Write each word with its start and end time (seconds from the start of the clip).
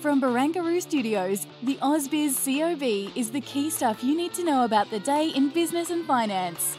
From 0.00 0.20
Barangaroo 0.20 0.80
Studios, 0.80 1.46
the 1.62 1.76
AusBiz 1.76 2.44
COB 2.44 3.12
is 3.16 3.30
the 3.30 3.40
key 3.40 3.68
stuff 3.68 4.04
you 4.04 4.16
need 4.16 4.32
to 4.34 4.44
know 4.44 4.64
about 4.64 4.90
the 4.90 5.00
day 5.00 5.30
in 5.30 5.48
business 5.48 5.90
and 5.90 6.06
finance. 6.06 6.76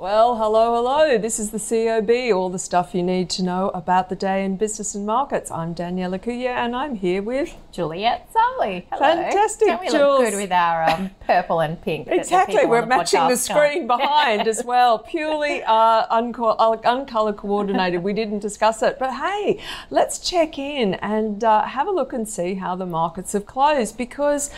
Well, 0.00 0.36
hello, 0.36 0.76
hello. 0.76 1.18
This 1.18 1.40
is 1.40 1.50
the 1.50 1.58
COB, 1.58 2.32
all 2.32 2.50
the 2.50 2.58
stuff 2.60 2.94
you 2.94 3.02
need 3.02 3.28
to 3.30 3.42
know 3.42 3.70
about 3.70 4.08
the 4.08 4.14
day 4.14 4.44
in 4.44 4.56
business 4.56 4.94
and 4.94 5.04
markets. 5.04 5.50
I'm 5.50 5.74
Daniela 5.74 6.20
Cuya 6.20 6.50
and 6.50 6.76
I'm 6.76 6.94
here 6.94 7.20
with 7.20 7.56
Juliet 7.72 8.30
Sully. 8.32 8.86
Hello. 8.92 9.00
Fantastic, 9.16 9.66
Don't 9.66 9.80
we 9.80 9.88
Jules. 9.88 10.20
look 10.20 10.30
good 10.30 10.36
with 10.36 10.52
our 10.52 10.84
um, 10.88 11.10
purple 11.26 11.58
and 11.58 11.82
pink? 11.82 12.06
Exactly, 12.12 12.64
we're 12.64 12.82
the 12.82 12.86
matching 12.86 13.26
the 13.26 13.34
screen 13.34 13.88
can't. 13.88 13.88
behind 14.00 14.46
as 14.46 14.62
well. 14.64 15.00
Purely 15.00 15.64
uh, 15.64 16.06
unco- 16.10 16.50
uh, 16.60 16.76
uncolour 16.84 17.32
coordinated. 17.32 18.00
We 18.00 18.12
didn't 18.12 18.38
discuss 18.38 18.82
it, 18.84 19.00
but 19.00 19.12
hey, 19.14 19.60
let's 19.90 20.20
check 20.20 20.60
in 20.60 20.94
and 20.94 21.42
uh, 21.42 21.64
have 21.64 21.88
a 21.88 21.90
look 21.90 22.12
and 22.12 22.28
see 22.28 22.54
how 22.54 22.76
the 22.76 22.86
markets 22.86 23.32
have 23.32 23.46
closed 23.46 23.98
because 23.98 24.50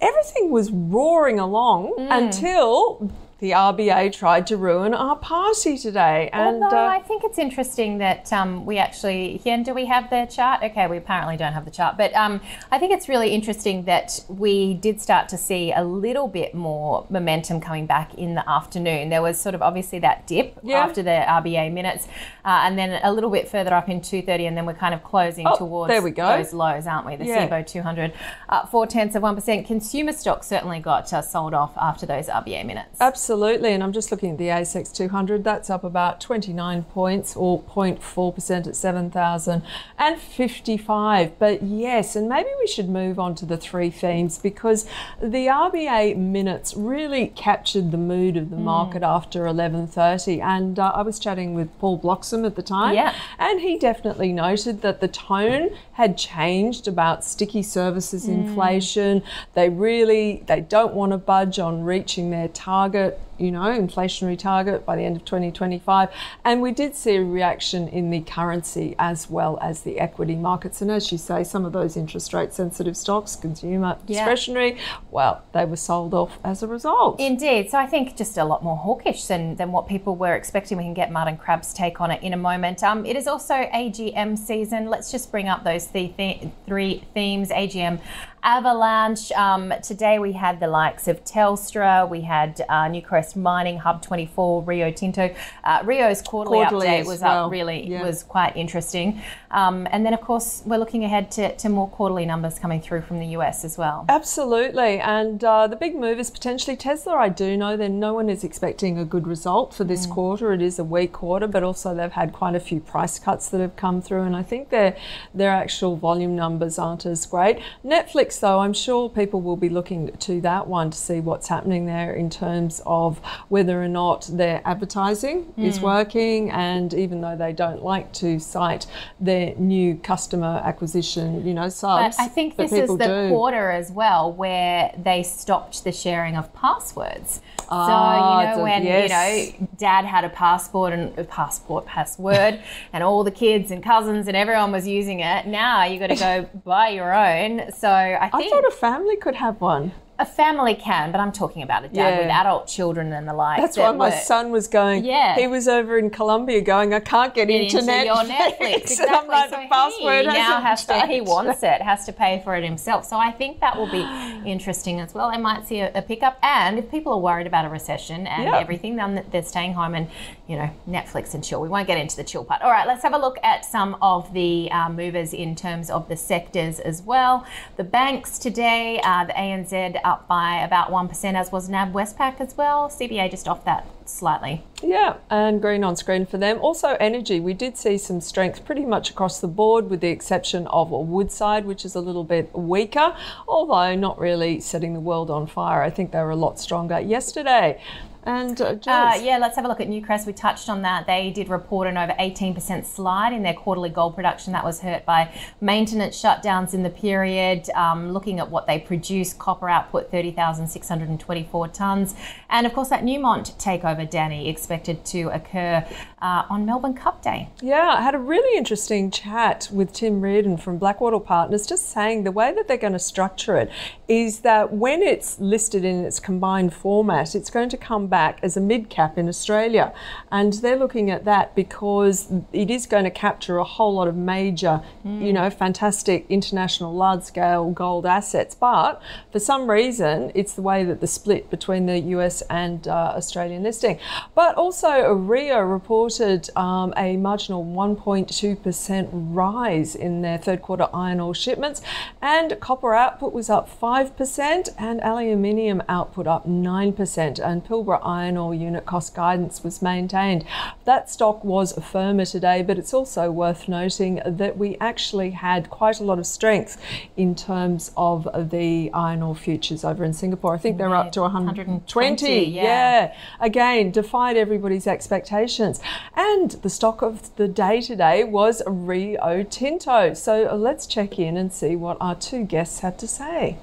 everything 0.00 0.50
was 0.50 0.70
roaring 0.70 1.38
along 1.38 1.66
Mm. 1.98 2.08
until 2.10 3.10
the 3.38 3.50
RBA 3.50 4.12
tried 4.14 4.46
to 4.46 4.56
ruin 4.56 4.94
our 4.94 5.14
party 5.16 5.76
today. 5.76 6.30
And 6.32 6.62
Although 6.62 6.76
uh, 6.86 6.88
I 6.88 7.00
think 7.00 7.22
it's 7.22 7.38
interesting 7.38 7.98
that 7.98 8.32
um, 8.32 8.64
we 8.64 8.78
actually, 8.78 9.42
Yen, 9.44 9.62
do 9.62 9.74
we 9.74 9.84
have 9.86 10.08
the 10.08 10.24
chart? 10.24 10.62
Okay, 10.62 10.86
we 10.86 10.96
apparently 10.96 11.36
don't 11.36 11.52
have 11.52 11.66
the 11.66 11.70
chart, 11.70 11.98
but 11.98 12.14
um, 12.14 12.40
I 12.72 12.78
think 12.78 12.92
it's 12.92 13.10
really 13.10 13.30
interesting 13.30 13.84
that 13.84 14.24
we 14.28 14.72
did 14.72 15.02
start 15.02 15.28
to 15.30 15.36
see 15.36 15.70
a 15.70 15.84
little 15.84 16.28
bit 16.28 16.54
more 16.54 17.04
momentum 17.10 17.60
coming 17.60 17.84
back 17.84 18.14
in 18.14 18.34
the 18.36 18.48
afternoon. 18.48 19.10
There 19.10 19.20
was 19.20 19.38
sort 19.38 19.54
of 19.54 19.60
obviously 19.60 19.98
that 19.98 20.26
dip 20.26 20.58
Yeah. 20.62 20.78
after 20.78 21.02
the 21.02 21.22
RBA 21.28 21.70
minutes, 21.74 22.06
uh, 22.42 22.62
and 22.64 22.78
then 22.78 22.98
a 23.02 23.12
little 23.12 23.30
bit 23.30 23.48
further 23.50 23.74
up 23.74 23.90
in 23.90 24.00
2:30, 24.00 24.46
and 24.46 24.56
then 24.56 24.64
we're 24.64 24.72
kind 24.72 24.94
of 24.94 25.04
closing 25.04 25.46
Oh, 25.46 25.56
towards 25.56 25.90
there 25.90 26.00
we 26.00 26.10
go. 26.10 26.26
those 26.38 26.54
lows, 26.54 26.86
aren't 26.86 27.04
we? 27.04 27.16
The 27.16 27.26
Yeah. 27.26 27.46
SIBO 27.48 27.66
200, 27.66 28.14
uh, 28.48 28.64
four 28.66 28.86
tenths 28.86 29.14
of 29.14 29.22
one 29.22 29.34
percent. 29.34 29.66
Consumer 29.66 30.12
stocks 30.12 30.46
certainly 30.46 30.80
got 30.80 31.12
uh, 31.12 31.20
sold 31.20 31.52
off 31.52 31.76
after 31.76 32.06
those 32.06 32.28
RBA 32.28 32.64
minutes. 32.64 32.98
Absolutely, 32.98 33.25
and 33.28 33.82
I'm 33.82 33.92
just 33.92 34.10
looking 34.10 34.32
at 34.32 34.38
the 34.38 34.48
ASX 34.48 34.94
200. 34.94 35.44
That's 35.44 35.70
up 35.70 35.84
about 35.84 36.20
29 36.20 36.84
points, 36.84 37.36
or 37.36 37.62
0.4% 37.62 38.66
at 38.66 38.76
7,055. 38.76 41.38
But 41.38 41.62
yes, 41.62 42.16
and 42.16 42.28
maybe 42.28 42.48
we 42.58 42.66
should 42.66 42.88
move 42.88 43.18
on 43.18 43.34
to 43.36 43.46
the 43.46 43.56
three 43.56 43.90
themes 43.90 44.38
because 44.38 44.86
the 45.20 45.46
RBA 45.46 46.16
minutes 46.16 46.74
really 46.74 47.28
captured 47.28 47.90
the 47.90 47.96
mood 47.98 48.36
of 48.36 48.50
the 48.50 48.56
market 48.56 49.02
after 49.02 49.44
11:30. 49.44 50.40
And 50.42 50.78
uh, 50.78 50.92
I 50.94 51.02
was 51.02 51.18
chatting 51.18 51.54
with 51.54 51.76
Paul 51.78 51.98
Bloxham 51.98 52.44
at 52.44 52.56
the 52.56 52.62
time, 52.62 52.94
Yeah. 52.94 53.14
and 53.38 53.60
he 53.60 53.78
definitely 53.78 54.32
noted 54.32 54.82
that 54.82 55.00
the 55.00 55.08
tone 55.08 55.70
had 55.92 56.18
changed 56.18 56.88
about 56.88 57.24
sticky 57.24 57.62
services 57.62 58.28
inflation. 58.28 59.22
They 59.54 59.68
really 59.68 60.42
they 60.46 60.60
don't 60.60 60.94
want 60.94 61.12
to 61.12 61.18
budge 61.18 61.58
on 61.58 61.82
reaching 61.82 62.30
their 62.30 62.48
target, 62.48 63.15
you 63.38 63.50
know, 63.50 63.60
inflationary 63.60 64.38
target 64.38 64.84
by 64.86 64.96
the 64.96 65.02
end 65.02 65.16
of 65.16 65.24
2025. 65.24 66.08
And 66.44 66.62
we 66.62 66.72
did 66.72 66.94
see 66.94 67.16
a 67.16 67.24
reaction 67.24 67.88
in 67.88 68.10
the 68.10 68.20
currency 68.20 68.94
as 68.98 69.28
well 69.30 69.58
as 69.60 69.82
the 69.82 69.98
equity 70.00 70.34
markets. 70.36 70.80
And 70.82 70.90
as 70.90 71.12
you 71.12 71.18
say, 71.18 71.44
some 71.44 71.64
of 71.64 71.72
those 71.72 71.96
interest 71.96 72.32
rate 72.32 72.52
sensitive 72.52 72.96
stocks, 72.96 73.36
consumer 73.36 73.96
Yeah. 74.06 74.16
discretionary, 74.24 74.78
well, 75.10 75.42
they 75.52 75.64
were 75.64 75.76
sold 75.76 76.14
off 76.14 76.38
as 76.44 76.62
a 76.62 76.66
result. 76.66 77.20
Indeed. 77.20 77.70
So 77.70 77.78
I 77.78 77.86
think 77.86 78.16
just 78.16 78.36
a 78.38 78.44
lot 78.44 78.62
more 78.64 78.76
hawkish 78.76 79.24
than, 79.26 79.56
than 79.56 79.72
what 79.72 79.86
people 79.88 80.16
were 80.16 80.34
expecting. 80.34 80.78
We 80.78 80.84
can 80.84 80.94
get 80.94 81.10
Martin 81.12 81.36
Crabb's 81.36 81.72
take 81.74 82.00
on 82.00 82.10
it 82.10 82.22
in 82.22 82.32
a 82.32 82.36
moment. 82.36 82.82
Um, 82.82 83.04
it 83.06 83.16
is 83.16 83.26
also 83.26 83.54
AGM 83.54 84.36
season. 84.38 84.86
Let's 84.88 85.10
just 85.10 85.30
bring 85.30 85.48
up 85.48 85.64
those 85.64 85.86
th- 85.86 86.16
th- 86.16 86.48
three 86.66 87.04
themes. 87.14 87.50
AGM 87.50 88.00
Avalanche. 88.46 89.32
Um, 89.32 89.74
today 89.82 90.20
we 90.20 90.30
had 90.32 90.60
the 90.60 90.68
likes 90.68 91.08
of 91.08 91.24
Telstra, 91.24 92.08
we 92.08 92.20
had 92.20 92.60
uh, 92.68 92.84
Newcrest 92.84 93.34
Mining, 93.34 93.78
Hub 93.78 94.00
24, 94.02 94.62
Rio 94.62 94.92
Tinto. 94.92 95.34
Uh, 95.64 95.82
Rio's 95.84 96.22
quarterly, 96.22 96.58
Quarterly 96.60 96.86
update 96.86 97.00
as 97.00 97.06
was 97.08 97.20
well. 97.22 97.46
up 97.46 97.50
really, 97.50 97.88
Yeah. 97.88 98.04
was 98.06 98.22
quite 98.22 98.56
interesting. 98.56 99.20
Um, 99.50 99.88
and 99.90 100.06
then, 100.06 100.14
of 100.14 100.20
course, 100.20 100.62
we're 100.64 100.76
looking 100.78 101.02
ahead 101.02 101.32
to, 101.32 101.56
to 101.56 101.68
more 101.68 101.88
quarterly 101.88 102.24
numbers 102.24 102.56
coming 102.60 102.80
through 102.80 103.02
from 103.02 103.18
the 103.18 103.26
US 103.38 103.64
as 103.64 103.76
well. 103.76 104.04
Absolutely. 104.08 105.00
And 105.00 105.42
uh, 105.42 105.66
the 105.66 105.74
big 105.76 105.96
move 105.96 106.20
is 106.20 106.30
potentially 106.30 106.76
Tesla. 106.76 107.14
I 107.16 107.28
do 107.30 107.56
know 107.56 107.76
that 107.76 107.88
no 107.88 108.14
one 108.14 108.28
is 108.30 108.44
expecting 108.44 108.96
a 108.96 109.04
good 109.04 109.26
result 109.26 109.74
for 109.74 109.82
this 109.82 110.06
quarter. 110.06 110.52
It 110.52 110.62
is 110.62 110.78
a 110.78 110.84
weak 110.84 111.12
quarter, 111.12 111.48
but 111.48 111.64
also 111.64 111.96
they've 111.96 112.12
had 112.12 112.32
quite 112.32 112.54
a 112.54 112.60
few 112.60 112.78
price 112.78 113.18
cuts 113.18 113.48
that 113.48 113.60
have 113.60 113.74
come 113.74 114.00
through. 114.00 114.22
And 114.22 114.36
I 114.36 114.44
think 114.44 114.68
their, 114.68 114.96
their 115.34 115.50
actual 115.50 115.96
volume 115.96 116.36
numbers 116.36 116.78
aren't 116.78 117.04
as 117.06 117.26
great. 117.26 117.58
Netflix, 117.84 118.35
though, 118.38 118.60
I'm 118.60 118.72
sure 118.72 119.08
people 119.08 119.40
will 119.40 119.56
be 119.56 119.68
looking 119.68 120.10
to 120.16 120.40
that 120.42 120.66
one 120.66 120.90
to 120.90 120.98
see 120.98 121.20
what's 121.20 121.48
happening 121.48 121.86
there 121.86 122.14
in 122.14 122.30
terms 122.30 122.80
of 122.86 123.18
whether 123.48 123.82
or 123.82 123.88
not 123.88 124.28
their 124.32 124.62
advertising 124.64 125.52
is 125.56 125.78
hmm. 125.78 125.84
working. 125.84 126.50
And 126.50 126.92
even 126.94 127.20
though 127.20 127.36
they 127.36 127.52
don't 127.52 127.82
like 127.82 128.12
to 128.14 128.38
cite 128.38 128.86
their 129.20 129.54
new 129.56 129.96
customer 129.96 130.62
acquisition, 130.64 131.46
you 131.46 131.54
know, 131.54 131.68
subs. 131.68 132.16
But 132.16 132.22
I 132.22 132.28
think 132.28 132.56
this 132.56 132.72
is 132.72 132.88
the 132.88 133.06
do. 133.06 133.28
quarter 133.28 133.70
as 133.70 133.90
well 133.90 134.32
where 134.32 134.94
they 135.02 135.22
stopped 135.22 135.84
the 135.84 135.92
sharing 135.92 136.36
of 136.36 136.52
passwords. 136.52 137.40
Ah, 137.68 137.86
so 137.86 138.40
you 138.42 138.46
know 138.48 138.56
the- 138.56 138.62
when 138.62 138.82
yes. 138.84 139.52
you 139.52 139.60
know 139.60 139.68
dad 139.78 140.04
had 140.04 140.24
a 140.24 140.28
passport 140.28 140.92
and 140.92 141.18
a 141.18 141.24
passport 141.24 141.86
password 141.86 142.60
and 142.92 143.02
all 143.02 143.24
the 143.24 143.30
kids 143.30 143.70
and 143.70 143.82
cousins 143.82 144.28
and 144.28 144.36
everyone 144.36 144.72
was 144.72 144.86
using 144.86 145.20
it. 145.20 145.46
Now 145.46 145.84
you 145.84 145.98
got 145.98 146.08
to 146.08 146.16
go 146.16 146.48
buy 146.64 146.88
your 146.90 147.12
own. 147.14 147.72
So 147.72 147.88
I 147.88 148.30
I 148.32 148.48
thought 148.48 148.66
a 148.66 148.70
family 148.70 149.16
could 149.16 149.36
have 149.36 149.60
one. 149.60 149.92
A 150.18 150.24
family 150.26 150.74
can, 150.74 151.12
but 151.12 151.20
I'm 151.20 151.32
talking 151.32 151.62
about 151.62 151.84
a 151.84 151.88
dad 151.88 151.94
Yeah. 151.94 152.18
with 152.20 152.28
adult 152.30 152.66
children 152.66 153.12
and 153.12 153.28
the 153.28 153.34
like. 153.34 153.60
That's 153.60 153.76
that 153.76 153.92
why 153.92 153.96
my 153.96 154.10
were- 154.10 154.16
son 154.22 154.50
was 154.50 154.66
going. 154.68 155.04
Yeah. 155.04 155.34
He 155.34 155.46
was 155.46 155.68
over 155.68 155.98
in 155.98 156.10
Colombia 156.10 156.60
going, 156.62 156.94
I 156.94 157.00
can't 157.00 157.34
get, 157.34 157.48
get 157.48 157.60
into, 157.62 157.78
into 157.78 157.90
Netflix. 157.92 158.04
your 158.06 158.16
Netflix. 158.16 159.00
and 159.00 159.10
I'm 159.10 159.24
Exactly. 159.24 159.28
like, 159.28 159.50
so 159.50 159.56
the 159.60 159.68
password 159.70 160.20
he 160.26 160.32
now 160.32 160.60
has 160.60 160.84
hasn't 160.86 161.00
to. 161.02 161.06
He 161.14 161.20
wants 161.20 161.62
it. 161.62 161.82
Has 161.82 162.06
to 162.06 162.12
pay 162.12 162.40
for 162.44 162.54
it 162.56 162.64
himself. 162.64 163.04
So 163.04 163.16
I 163.18 163.30
think 163.30 163.60
that 163.60 163.76
will 163.76 163.90
be 163.90 164.02
interesting 164.50 165.00
as 165.00 165.14
well. 165.14 165.30
They 165.30 165.38
might 165.38 165.66
see 165.66 165.80
a, 165.80 165.90
a 165.94 166.02
pickup. 166.02 166.38
And 166.42 166.78
if 166.78 166.90
people 166.90 167.12
are 167.12 167.20
worried 167.20 167.46
about 167.46 167.64
a 167.64 167.68
recession 167.68 168.26
and 168.26 168.44
Yeah. 168.44 168.58
everything, 168.58 168.96
then 168.96 169.24
they're 169.30 169.42
staying 169.42 169.74
home 169.74 169.94
and 169.94 170.08
you 170.48 170.56
know 170.56 170.70
Netflix 170.88 171.34
and 171.34 171.42
chill. 171.44 171.60
We 171.60 171.68
won't 171.68 171.86
get 171.86 171.98
into 171.98 172.16
the 172.16 172.24
chill 172.24 172.44
part. 172.44 172.62
All 172.62 172.70
right, 172.70 172.86
let's 172.86 173.02
have 173.02 173.14
a 173.14 173.18
look 173.18 173.38
at 173.42 173.64
some 173.64 173.96
of 174.00 174.32
the 174.32 174.70
uh, 174.70 174.88
movers 174.88 175.34
in 175.34 175.54
terms 175.54 175.90
of 175.90 176.08
the 176.08 176.16
sectors 176.16 176.80
as 176.80 177.02
well. 177.02 177.44
The 177.76 177.84
banks 177.84 178.38
today, 178.38 179.00
uh, 179.02 179.24
the 179.24 179.32
ANZ 179.32 180.00
up 180.06 180.28
by 180.28 180.60
about 180.60 180.90
one 180.90 181.08
percent, 181.08 181.36
as 181.36 181.52
was 181.52 181.68
NAB 181.68 181.92
Westpac 181.92 182.40
as 182.40 182.56
well. 182.56 182.88
CBA 182.88 183.30
just 183.30 183.48
off 183.48 183.64
that 183.64 183.86
slightly. 184.08 184.62
Yeah, 184.82 185.16
and 185.28 185.60
green 185.60 185.82
on 185.82 185.96
screen 185.96 186.26
for 186.26 186.38
them. 186.38 186.58
Also, 186.60 186.96
energy. 187.00 187.40
We 187.40 187.52
did 187.54 187.76
see 187.76 187.98
some 187.98 188.20
strength 188.20 188.64
pretty 188.64 188.84
much 188.84 189.10
across 189.10 189.40
the 189.40 189.48
board, 189.48 189.90
with 189.90 190.00
the 190.00 190.08
exception 190.08 190.66
of 190.68 190.90
Woodside, 190.90 191.66
which 191.66 191.84
is 191.84 191.94
a 191.94 192.00
little 192.00 192.24
bit 192.24 192.54
weaker, 192.54 193.16
although 193.48 193.94
not 193.96 194.18
really 194.18 194.60
setting 194.60 194.94
the 194.94 195.00
world 195.00 195.30
on 195.30 195.46
fire. 195.46 195.82
I 195.82 195.90
think 195.90 196.12
they 196.12 196.20
were 196.20 196.30
a 196.30 196.36
lot 196.36 196.60
stronger 196.60 197.00
yesterday. 197.00 197.80
And 198.26 198.60
uh, 198.60 198.74
Uh, 198.86 199.14
yeah, 199.22 199.38
let's 199.38 199.54
have 199.54 199.64
a 199.64 199.68
look 199.68 199.80
at 199.80 199.88
Newcrest. 199.88 200.26
We 200.26 200.32
touched 200.32 200.68
on 200.68 200.82
that. 200.82 201.06
They 201.06 201.30
did 201.30 201.48
report 201.48 201.86
an 201.86 201.96
over 201.96 202.12
18% 202.18 202.84
slide 202.84 203.32
in 203.32 203.44
their 203.44 203.54
quarterly 203.54 203.88
gold 203.88 204.16
production. 204.16 204.52
That 204.52 204.64
was 204.64 204.80
hurt 204.80 205.06
by 205.06 205.32
maintenance 205.60 206.20
shutdowns 206.20 206.74
in 206.74 206.82
the 206.82 206.90
period. 206.90 207.70
Um, 207.70 208.10
looking 208.10 208.40
at 208.40 208.50
what 208.50 208.66
they 208.66 208.80
produce, 208.80 209.32
copper 209.32 209.68
output 209.68 210.10
30,624 210.10 211.68
tonnes. 211.68 212.14
And 212.50 212.66
of 212.66 212.72
course, 212.72 212.88
that 212.88 213.04
Newmont 213.04 213.54
takeover, 213.62 214.08
Danny, 214.08 214.48
expected 214.48 215.04
to 215.06 215.28
occur 215.28 215.86
uh, 216.20 216.42
on 216.50 216.66
Melbourne 216.66 216.94
Cup 216.94 217.22
Day. 217.22 217.48
Yeah, 217.62 217.94
I 217.96 218.02
had 218.02 218.16
a 218.16 218.18
really 218.18 218.58
interesting 218.58 219.12
chat 219.12 219.68
with 219.72 219.92
Tim 219.92 220.20
Reardon 220.20 220.56
from 220.56 220.78
Blackwater 220.78 221.20
Partners, 221.20 221.64
just 221.64 221.90
saying 221.90 222.24
the 222.24 222.32
way 222.32 222.52
that 222.52 222.66
they're 222.66 222.76
going 222.76 222.92
to 222.92 222.98
structure 222.98 223.56
it 223.56 223.70
is 224.08 224.40
that 224.40 224.72
when 224.72 225.00
it's 225.00 225.38
listed 225.38 225.84
in 225.84 226.04
its 226.04 226.18
combined 226.18 226.74
format, 226.74 227.36
it's 227.36 227.50
going 227.50 227.68
to 227.68 227.76
come 227.76 228.08
back 228.08 228.15
as 228.42 228.56
a 228.56 228.60
mid 228.60 228.88
cap 228.90 229.18
in 229.18 229.28
Australia. 229.28 229.92
And 230.30 230.52
they're 230.54 230.76
looking 230.76 231.10
at 231.10 231.24
that 231.24 231.54
because 231.54 232.32
it 232.52 232.70
is 232.70 232.86
going 232.86 233.04
to 233.04 233.10
capture 233.10 233.58
a 233.58 233.64
whole 233.64 233.94
lot 233.94 234.08
of 234.08 234.16
major, 234.16 234.82
you 235.04 235.32
know, 235.32 235.50
fantastic 235.50 236.26
international 236.28 236.94
large 236.94 237.22
scale 237.22 237.70
gold 237.70 238.06
assets. 238.06 238.54
But 238.54 239.00
for 239.32 239.38
some 239.38 239.70
reason, 239.70 240.32
it's 240.34 240.54
the 240.54 240.62
way 240.62 240.84
that 240.84 241.00
the 241.00 241.06
split 241.06 241.50
between 241.50 241.86
the 241.86 241.98
US 242.16 242.42
and 242.42 242.86
uh, 242.88 243.14
Australian 243.16 243.62
listing. 243.62 243.98
But 244.34 244.56
also, 244.56 245.12
Rio 245.12 245.60
reported 245.60 246.48
um, 246.56 246.92
a 246.96 247.16
marginal 247.16 247.64
1.2% 247.64 249.08
rise 249.12 249.94
in 249.94 250.22
their 250.22 250.38
third 250.38 250.62
quarter 250.62 250.88
iron 250.94 251.20
ore 251.20 251.34
shipments, 251.34 251.82
and 252.22 252.58
copper 252.60 252.94
output 252.94 253.32
was 253.32 253.50
up 253.50 253.68
5%, 253.68 254.68
and 254.78 255.00
aluminium 255.02 255.82
output 255.88 256.26
up 256.26 256.46
9%, 256.46 257.38
and 257.44 257.64
Pilbara 257.64 258.00
iron 258.06 258.36
ore 258.36 258.54
unit 258.54 258.86
cost 258.86 259.14
guidance 259.14 259.64
was 259.64 259.82
maintained. 259.82 260.44
That 260.84 261.10
stock 261.10 261.44
was 261.44 261.72
firmer 261.72 262.24
today, 262.24 262.62
but 262.62 262.78
it's 262.78 262.94
also 262.94 263.30
worth 263.30 263.68
noting 263.68 264.22
that 264.24 264.56
we 264.56 264.76
actually 264.80 265.30
had 265.30 265.68
quite 265.68 266.00
a 266.00 266.04
lot 266.04 266.18
of 266.18 266.26
strength 266.26 266.80
in 267.16 267.34
terms 267.34 267.92
of 267.96 268.28
the 268.50 268.90
iron 268.94 269.22
ore 269.22 269.34
futures 269.34 269.84
over 269.84 270.04
in 270.04 270.12
Singapore. 270.12 270.54
I 270.54 270.58
think 270.58 270.78
they're 270.78 270.94
up 270.94 271.12
to 271.12 271.22
120. 271.22 271.82
120, 271.94 272.44
yeah. 272.44 272.62
yeah. 272.62 273.16
Again, 273.40 273.90
defied 273.90 274.36
everybody's 274.36 274.86
expectations. 274.86 275.80
And 276.14 276.52
the 276.62 276.70
stock 276.70 277.02
of 277.02 277.34
the 277.36 277.48
day 277.48 277.80
today 277.80 278.24
was 278.24 278.62
Rio 278.66 279.42
Tinto. 279.42 280.14
So 280.14 280.54
let's 280.54 280.86
check 280.86 281.18
in 281.18 281.36
and 281.36 281.52
see 281.52 281.76
what 281.76 281.96
our 282.00 282.14
two 282.14 282.44
guests 282.44 282.80
had 282.80 282.98
to 282.98 283.08
say. 283.08 283.56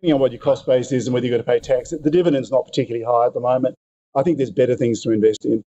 Depending 0.00 0.14
on 0.14 0.20
what 0.20 0.30
your 0.30 0.40
cost 0.40 0.64
base 0.64 0.92
is 0.92 1.06
and 1.06 1.14
whether 1.14 1.26
you've 1.26 1.32
got 1.32 1.38
to 1.38 1.42
pay 1.42 1.58
tax, 1.58 1.90
the 1.90 2.10
dividend's 2.10 2.52
not 2.52 2.64
particularly 2.64 3.04
high 3.04 3.26
at 3.26 3.34
the 3.34 3.40
moment. 3.40 3.74
I 4.14 4.22
think 4.22 4.36
there's 4.36 4.50
better 4.50 4.76
things 4.76 5.02
to 5.02 5.10
invest 5.10 5.44
in. 5.44 5.62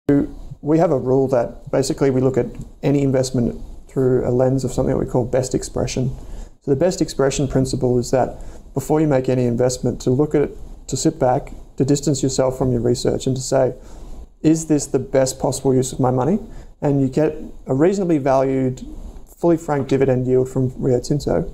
We 0.62 0.78
have 0.78 0.90
a 0.90 0.98
rule 0.98 1.28
that 1.28 1.70
basically 1.70 2.10
we 2.10 2.22
look 2.22 2.38
at 2.38 2.46
any 2.82 3.02
investment 3.02 3.60
through 3.88 4.26
a 4.26 4.30
lens 4.30 4.64
of 4.64 4.72
something 4.72 4.94
that 4.94 4.98
we 4.98 5.10
call 5.10 5.26
best 5.26 5.54
expression. 5.54 6.16
So 6.62 6.70
the 6.70 6.76
best 6.76 7.02
expression 7.02 7.46
principle 7.46 7.98
is 7.98 8.10
that 8.12 8.38
before 8.72 9.02
you 9.02 9.06
make 9.06 9.28
any 9.28 9.44
investment, 9.44 10.00
to 10.02 10.10
look 10.10 10.34
at 10.34 10.42
it, 10.42 10.58
to 10.88 10.96
sit 10.96 11.18
back, 11.18 11.52
to 11.76 11.84
distance 11.84 12.22
yourself 12.22 12.56
from 12.56 12.72
your 12.72 12.80
research, 12.80 13.26
and 13.26 13.36
to 13.36 13.42
say, 13.42 13.74
is 14.40 14.66
this 14.66 14.86
the 14.86 14.98
best 14.98 15.38
possible 15.38 15.74
use 15.74 15.92
of 15.92 16.00
my 16.00 16.10
money? 16.10 16.38
And 16.80 17.02
you 17.02 17.08
get 17.08 17.36
a 17.66 17.74
reasonably 17.74 18.18
valued, 18.18 18.80
fully 19.36 19.58
franked 19.58 19.90
dividend 19.90 20.26
yield 20.26 20.48
from 20.48 20.72
Rio 20.82 21.00
Tinto, 21.00 21.52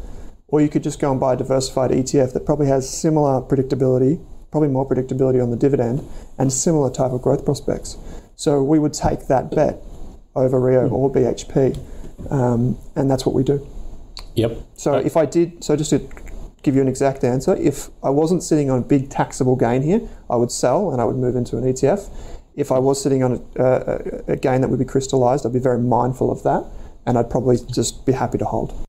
or 0.48 0.60
you 0.60 0.68
could 0.68 0.82
just 0.82 0.98
go 0.98 1.10
and 1.10 1.20
buy 1.20 1.34
a 1.34 1.36
diversified 1.36 1.90
ETF 1.90 2.32
that 2.32 2.46
probably 2.46 2.66
has 2.66 2.88
similar 2.88 3.40
predictability, 3.42 4.24
probably 4.50 4.68
more 4.68 4.88
predictability 4.88 5.42
on 5.42 5.50
the 5.50 5.56
dividend, 5.56 6.06
and 6.38 6.52
similar 6.52 6.90
type 6.90 7.12
of 7.12 7.22
growth 7.22 7.44
prospects. 7.44 7.96
So 8.34 8.62
we 8.62 8.78
would 8.78 8.94
take 8.94 9.26
that 9.28 9.50
bet 9.50 9.82
over 10.34 10.58
Rio 10.58 10.88
or 10.88 11.12
BHP, 11.12 11.78
um, 12.30 12.78
and 12.96 13.10
that's 13.10 13.26
what 13.26 13.34
we 13.34 13.42
do. 13.42 13.66
Yep. 14.34 14.58
So 14.74 14.94
if 14.94 15.16
I 15.16 15.26
did, 15.26 15.62
so 15.62 15.76
just 15.76 15.90
to 15.90 16.08
give 16.62 16.74
you 16.74 16.80
an 16.80 16.88
exact 16.88 17.24
answer, 17.24 17.54
if 17.56 17.90
I 18.02 18.10
wasn't 18.10 18.42
sitting 18.42 18.70
on 18.70 18.78
a 18.78 18.82
big 18.82 19.10
taxable 19.10 19.56
gain 19.56 19.82
here, 19.82 20.00
I 20.30 20.36
would 20.36 20.50
sell 20.50 20.92
and 20.92 21.00
I 21.00 21.04
would 21.04 21.16
move 21.16 21.36
into 21.36 21.58
an 21.58 21.64
ETF. 21.64 22.08
If 22.56 22.72
I 22.72 22.78
was 22.78 23.02
sitting 23.02 23.22
on 23.22 23.44
a, 23.56 23.64
a, 23.64 24.32
a 24.32 24.36
gain 24.36 24.62
that 24.62 24.68
would 24.68 24.78
be 24.78 24.84
crystallized, 24.84 25.44
I'd 25.44 25.52
be 25.52 25.58
very 25.58 25.78
mindful 25.78 26.30
of 26.30 26.42
that, 26.44 26.64
and 27.06 27.18
I'd 27.18 27.30
probably 27.30 27.58
just 27.70 28.06
be 28.06 28.12
happy 28.12 28.38
to 28.38 28.44
hold. 28.44 28.87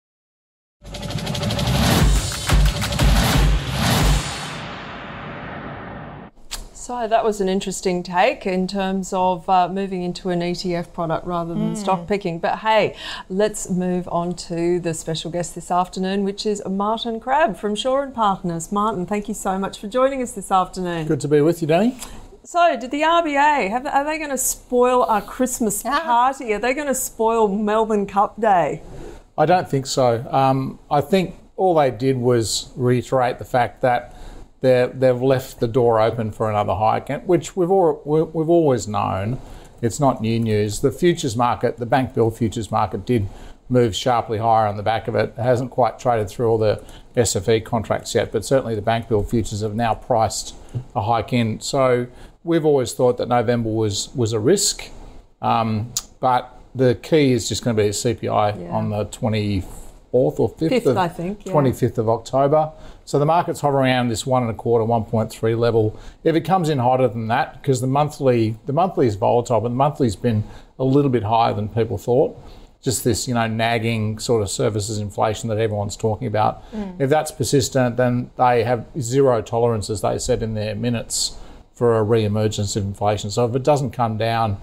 So 7.00 7.08
that 7.08 7.24
was 7.24 7.40
an 7.40 7.48
interesting 7.48 8.04
take 8.04 8.46
in 8.46 8.68
terms 8.68 9.14
of 9.14 9.48
uh, 9.48 9.70
moving 9.70 10.04
into 10.04 10.32
an 10.32 10.42
ETF 10.42 10.92
product 10.92 11.26
rather 11.26 11.54
than 11.54 11.74
stock 11.78 12.08
picking. 12.10 12.40
But 12.40 12.60
hey, 12.60 12.94
let's 13.30 13.70
move 13.70 14.10
on 14.12 14.36
to 14.50 14.82
the 14.82 14.94
special 14.94 15.32
guest 15.32 15.56
this 15.56 15.72
afternoon, 15.72 16.26
which 16.26 16.46
is 16.46 16.62
Martin 16.70 17.22
Crabb 17.22 17.56
from 17.56 17.74
Shaw 17.74 18.02
and 18.02 18.14
Partners. 18.14 18.70
Martin, 18.74 19.06
thank 19.06 19.30
you 19.30 19.34
so 19.34 19.58
much 19.58 19.80
for 19.80 19.88
joining 19.88 20.22
us 20.22 20.34
this 20.34 20.52
afternoon. 20.52 21.08
Good 21.08 21.22
to 21.22 21.30
be 21.30 21.40
with 21.40 21.62
you, 21.62 21.70
Danny. 21.70 21.96
So, 22.44 22.76
did 22.78 22.92
the 22.92 23.04
RBA 23.04 23.70
have? 23.70 23.86
Are 23.86 24.04
they 24.04 24.18
going 24.18 24.32
to 24.32 24.38
spoil 24.38 25.04
our 25.04 25.22
Christmas 25.22 25.82
party? 25.84 26.54
Are 26.54 26.60
they 26.60 26.74
going 26.74 26.88
to 26.88 26.96
spoil 26.96 27.48
Melbourne 27.48 28.08
Cup 28.08 28.42
Day? 28.42 28.82
I 29.38 29.46
don't 29.46 29.70
think 29.70 29.86
so. 29.86 30.28
Um, 30.30 30.80
I 30.92 31.00
think 31.00 31.36
all 31.56 31.76
they 31.76 31.92
did 31.92 32.18
was 32.18 32.74
reiterate 32.76 33.40
the 33.40 33.46
fact 33.46 33.84
that 33.84 34.16
they're, 34.18 34.18
they've 34.62 35.22
left 35.22 35.60
the 35.60 35.68
door 35.68 36.00
open 36.02 36.32
for 36.32 36.50
another 36.50 36.76
hike, 36.76 37.10
which 37.26 37.56
we've, 37.56 37.72
all, 37.72 38.02
we- 38.06 38.24
we've 38.24 38.50
always 38.50 38.88
known. 38.88 39.40
It's 39.82 40.00
not 40.00 40.22
new 40.22 40.40
news. 40.40 40.82
The 40.82 40.92
futures 40.92 41.36
market, 41.38 41.78
the 41.78 41.86
bank 41.86 42.14
bill 42.14 42.32
futures 42.32 42.70
market, 42.70 43.06
did 43.06 43.28
move 43.70 43.96
sharply 43.96 44.40
higher 44.40 44.68
on 44.68 44.76
the 44.78 44.84
back 44.84 45.08
of 45.08 45.16
it. 45.16 45.34
It 45.38 45.42
hasn't 45.42 45.72
quite 45.72 46.00
traded 46.00 46.28
through 46.30 46.50
all 46.50 46.58
the 46.58 46.84
SFE 47.16 47.64
contracts 47.64 48.14
yet, 48.16 48.32
but 48.32 48.44
certainly 48.44 48.76
the 48.76 48.82
bank 48.82 49.08
bill 49.08 49.24
futures 49.24 49.62
have 49.62 49.76
now 49.76 49.94
priced 49.94 50.56
a 50.96 51.02
hike 51.04 51.32
in. 51.34 51.62
So 51.62 52.08
we've 52.44 52.66
always 52.66 52.94
thought 52.94 53.18
that 53.18 53.28
November 53.30 53.70
was 53.70 54.10
was 54.16 54.34
a 54.34 54.40
risk, 54.40 54.90
um, 55.42 55.94
but 56.20 56.52
the 56.76 56.96
key 56.96 57.32
is 57.32 57.48
just 57.48 57.64
going 57.64 57.76
to 57.78 57.82
be 57.84 57.88
the 57.88 57.94
CPI 57.94 58.60
Yeah. 58.64 58.70
on 58.72 58.90
the 58.90 59.06
24th 59.06 59.64
or 60.12 60.32
5th, 60.32 60.70
Fifth, 60.70 60.86
of, 60.88 60.98
I 60.98 61.08
think, 61.08 61.46
yeah. 61.46 61.54
25th 61.54 61.98
of 61.98 62.10
October. 62.10 62.72
So 63.06 63.20
the 63.20 63.26
market's 63.26 63.62
hovering 63.62 63.92
around 63.92 64.10
this 64.10 64.26
one 64.26 64.44
and 64.44 64.52
a 64.52 64.56
quarter, 64.56 64.86
1.3 64.86 65.58
level. 65.58 66.00
If 66.24 66.36
it 66.36 66.42
comes 66.42 66.70
in 66.70 66.80
hotter 66.80 67.08
than 67.08 67.28
that, 67.28 67.62
because 67.62 67.82
the 67.82 67.88
monthly 67.88 68.58
the 68.66 68.74
monthly 68.74 69.08
is 69.08 69.16
volatile, 69.16 69.62
but 69.62 69.70
the 69.70 69.76
monthly's 69.76 70.16
been 70.16 70.44
a 70.78 70.84
little 70.84 71.12
bit 71.12 71.24
higher 71.24 71.54
than 71.54 71.70
people 71.70 71.98
thought. 71.98 72.40
Just 72.82 73.04
this, 73.04 73.28
you 73.28 73.34
know, 73.34 73.46
nagging 73.46 74.20
sort 74.20 74.42
of 74.42 74.50
services 74.50 75.00
inflation 75.00 75.50
that 75.50 75.58
everyone's 75.58 75.98
talking 75.98 76.28
about. 76.28 76.72
Mm. 76.72 77.02
If 77.02 77.10
that's 77.10 77.30
persistent, 77.30 77.98
then 77.98 78.32
they 78.38 78.64
have 78.64 78.86
zero 79.00 79.42
tolerance, 79.42 79.90
as 79.90 80.00
they 80.00 80.18
said 80.18 80.42
in 80.42 80.54
their 80.54 80.76
minutes, 80.76 81.36
for 81.74 81.98
a 81.98 82.04
re-emergence 82.04 82.78
of 82.78 82.84
inflation. 82.86 83.32
So 83.32 83.46
if 83.46 83.54
it 83.54 83.64
doesn't 83.64 83.92
come 83.92 84.18
down, 84.18 84.58